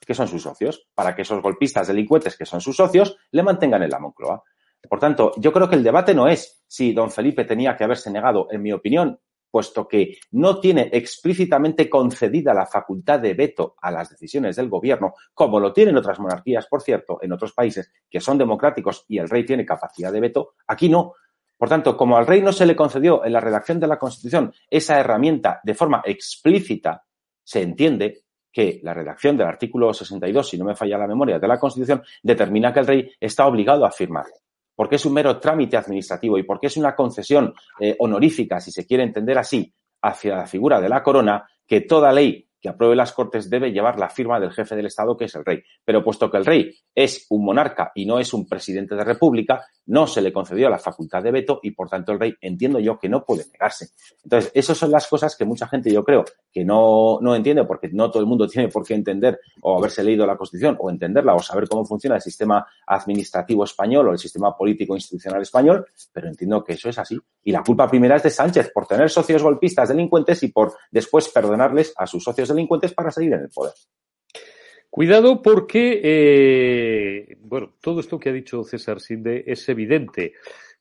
[0.05, 3.83] que son sus socios, para que esos golpistas delincuentes, que son sus socios, le mantengan
[3.83, 4.43] en la Moncloa.
[4.89, 8.11] Por tanto, yo creo que el debate no es si don Felipe tenía que haberse
[8.11, 9.17] negado, en mi opinión,
[9.49, 15.13] puesto que no tiene explícitamente concedida la facultad de veto a las decisiones del gobierno,
[15.33, 19.29] como lo tienen otras monarquías, por cierto, en otros países que son democráticos y el
[19.29, 21.13] rey tiene capacidad de veto, aquí no.
[21.57, 24.53] Por tanto, como al rey no se le concedió en la redacción de la Constitución
[24.69, 27.05] esa herramienta de forma explícita,
[27.43, 31.47] se entiende que la redacción del artículo 62, si no me falla la memoria, de
[31.47, 34.25] la Constitución, determina que el rey está obligado a firmar.
[34.75, 38.85] Porque es un mero trámite administrativo y porque es una concesión eh, honorífica, si se
[38.85, 43.11] quiere entender así, hacia la figura de la corona, que toda ley que apruebe las
[43.11, 45.61] Cortes debe llevar la firma del jefe del Estado, que es el rey.
[45.83, 49.65] Pero puesto que el rey es un monarca y no es un presidente de república,
[49.85, 52.97] no se le concedió la facultad de veto y, por tanto, el rey entiendo yo
[52.97, 53.89] que no puede negarse.
[54.23, 57.89] Entonces, esas son las cosas que mucha gente, yo creo, que no, no entiende, porque
[57.91, 61.35] no todo el mundo tiene por qué entender o haberse leído la Constitución o entenderla
[61.35, 66.27] o saber cómo funciona el sistema administrativo español o el sistema político institucional español, pero
[66.27, 67.19] entiendo que eso es así.
[67.43, 71.29] Y la culpa primera es de Sánchez por tener socios golpistas delincuentes y por después
[71.29, 73.73] perdonarles a sus socios delincuentes para seguir en el poder.
[74.93, 80.33] Cuidado porque, eh, bueno, todo esto que ha dicho César Sinde es evidente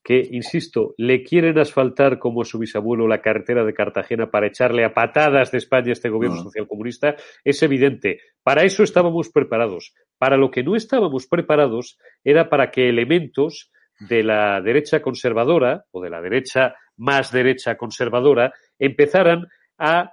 [0.04, 4.84] que, insisto, le quieren asfaltar como a su bisabuelo la carretera de Cartagena para echarle
[4.84, 8.20] a patadas de España a este gobierno social socialcomunista, es evidente.
[8.42, 9.94] Para eso estábamos preparados.
[10.18, 16.02] Para lo que no estábamos preparados era para que elementos de la derecha conservadora o
[16.02, 19.46] de la derecha más derecha conservadora empezaran
[19.78, 20.12] a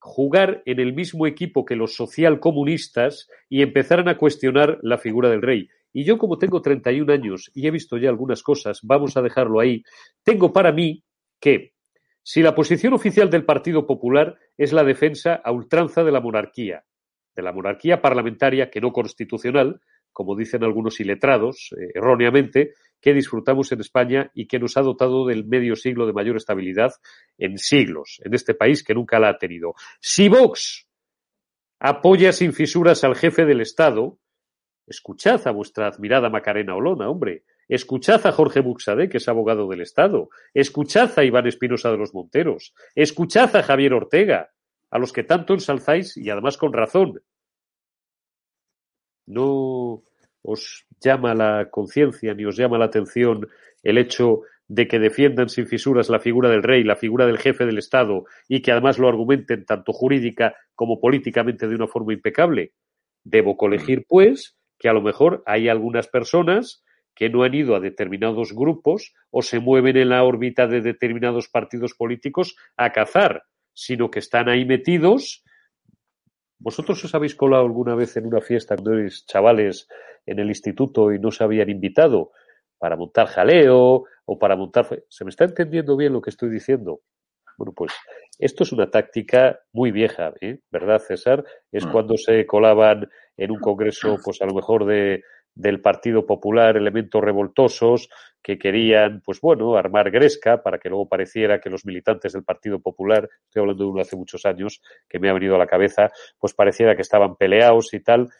[0.00, 5.42] jugar en el mismo equipo que los socialcomunistas y empezaran a cuestionar la figura del
[5.42, 5.68] rey.
[5.92, 9.60] Y yo, como tengo 31 años y he visto ya algunas cosas, vamos a dejarlo
[9.60, 9.82] ahí,
[10.24, 11.04] tengo para mí
[11.38, 11.74] que
[12.22, 16.84] si la posición oficial del Partido Popular es la defensa a ultranza de la monarquía,
[17.34, 19.80] de la monarquía parlamentaria que no constitucional,
[20.12, 25.26] como dicen algunos iletrados, eh, erróneamente, que disfrutamos en España y que nos ha dotado
[25.26, 26.92] del medio siglo de mayor estabilidad
[27.38, 29.74] en siglos, en este país que nunca la ha tenido.
[30.00, 30.86] Si Vox
[31.78, 34.18] apoya sin fisuras al jefe del Estado,
[34.86, 39.80] escuchad a vuestra admirada Macarena Olona, hombre, escuchad a Jorge Buxade, que es abogado del
[39.80, 44.50] Estado, escuchad a Iván Espinosa de los Monteros, escuchad a Javier Ortega,
[44.90, 47.22] a los que tanto ensalzáis y además con razón.
[49.26, 50.02] No
[50.42, 53.48] os llama la conciencia ni os llama la atención
[53.82, 57.66] el hecho de que defiendan sin fisuras la figura del rey, la figura del jefe
[57.66, 62.72] del Estado y que además lo argumenten tanto jurídica como políticamente de una forma impecable.
[63.24, 66.84] Debo colegir, pues, que a lo mejor hay algunas personas
[67.16, 71.48] que no han ido a determinados grupos o se mueven en la órbita de determinados
[71.48, 73.42] partidos políticos a cazar,
[73.74, 75.42] sino que están ahí metidos
[76.60, 79.88] ¿Vosotros os habéis colado alguna vez en una fiesta cuando erais chavales
[80.26, 82.32] en el instituto y no se habían invitado
[82.78, 84.86] para montar jaleo o para montar...
[85.08, 87.00] ¿Se me está entendiendo bien lo que estoy diciendo?
[87.56, 87.92] Bueno, pues
[88.38, 90.60] esto es una táctica muy vieja, ¿eh?
[90.70, 91.44] ¿verdad, César?
[91.72, 91.92] Es Mm.
[91.92, 95.22] cuando se colaban en un congreso, pues a lo mejor de,
[95.54, 98.08] del Partido Popular, elementos revoltosos
[98.42, 102.80] que querían, pues bueno, armar gresca para que luego pareciera que los militantes del Partido
[102.80, 106.10] Popular, estoy hablando de uno hace muchos años, que me ha venido a la cabeza,
[106.38, 108.30] pues pareciera que estaban peleados y tal.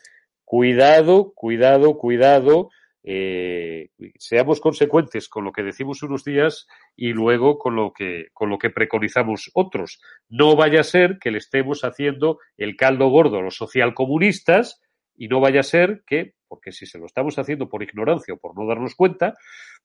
[0.44, 2.70] Cuidado, cuidado, cuidado.
[3.02, 3.88] eh,
[4.18, 8.58] seamos consecuentes con lo que decimos unos días y luego con lo que con lo
[8.58, 10.00] que preconizamos otros.
[10.28, 14.80] No vaya a ser que le estemos haciendo el caldo gordo a los socialcomunistas
[15.20, 18.38] y no vaya a ser que, porque si se lo estamos haciendo por ignorancia o
[18.38, 19.36] por no darnos cuenta,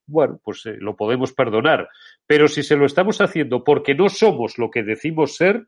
[0.08, 1.90] bueno, pues eh, lo podemos perdonar.
[2.26, 5.68] Pero si se lo estamos haciendo porque no somos lo que decimos ser,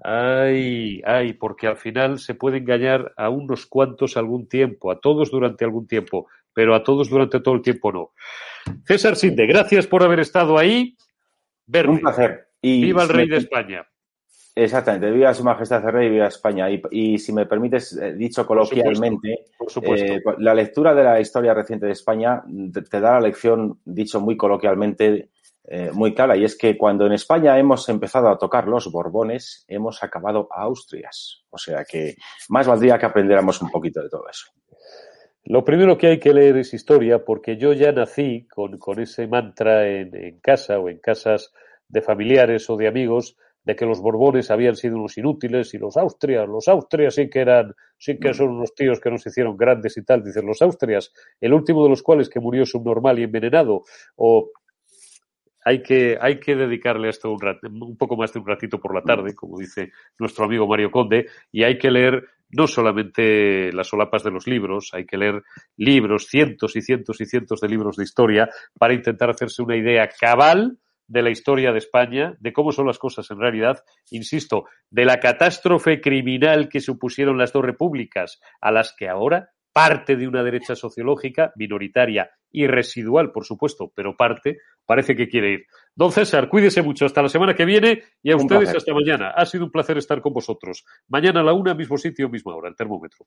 [0.00, 5.30] ay, ay, porque al final se puede engañar a unos cuantos algún tiempo, a todos
[5.30, 8.12] durante algún tiempo, pero a todos durante todo el tiempo no.
[8.84, 10.98] César Sinde, gracias por haber estado ahí.
[11.66, 11.92] Verde.
[11.92, 12.48] Un placer.
[12.60, 13.88] Y Viva el rey de España.
[14.56, 16.70] Exactamente, viva su majestad el rey viva España.
[16.70, 20.12] Y, y si me permites, eh, dicho coloquialmente, Por supuesto.
[20.12, 22.42] eh, la lectura de la historia reciente de España
[22.72, 25.30] te, te da la lección, dicho muy coloquialmente,
[25.66, 29.64] eh, muy clara, y es que cuando en España hemos empezado a tocar los Borbones,
[29.66, 31.42] hemos acabado a Austrias.
[31.50, 32.14] O sea que
[32.48, 34.52] más valdría que aprendiéramos un poquito de todo eso.
[35.46, 39.26] Lo primero que hay que leer es historia, porque yo ya nací con, con ese
[39.26, 41.52] mantra en, en casa o en casas
[41.88, 45.96] de familiares o de amigos de que los Borbones habían sido unos inútiles y los
[45.96, 49.96] Austrias, los Austrias sí que eran, sí que son unos tíos que nos hicieron grandes
[49.96, 50.22] y tal.
[50.22, 53.82] Dicen los Austrias, el último de los cuales que murió subnormal y envenenado,
[54.16, 54.50] o
[55.64, 58.78] hay que, hay que dedicarle a esto un, rat- un poco más de un ratito
[58.78, 63.72] por la tarde, como dice nuestro amigo Mario Conde, y hay que leer no solamente
[63.72, 65.42] las solapas de los libros, hay que leer
[65.78, 68.48] libros, cientos y cientos y cientos de libros de historia
[68.78, 72.98] para intentar hacerse una idea cabal de la historia de España, de cómo son las
[72.98, 78.94] cosas en realidad, insisto, de la catástrofe criminal que supusieron las dos repúblicas, a las
[78.96, 85.16] que ahora parte de una derecha sociológica, minoritaria y residual, por supuesto, pero parte, parece
[85.16, 85.66] que quiere ir.
[85.96, 88.76] Don César, cuídese mucho hasta la semana que viene y a Un ustedes placer.
[88.76, 89.30] hasta mañana.
[89.30, 90.84] Ha sido un placer estar con vosotros.
[91.08, 93.26] Mañana a la una, mismo sitio, misma hora, el termómetro.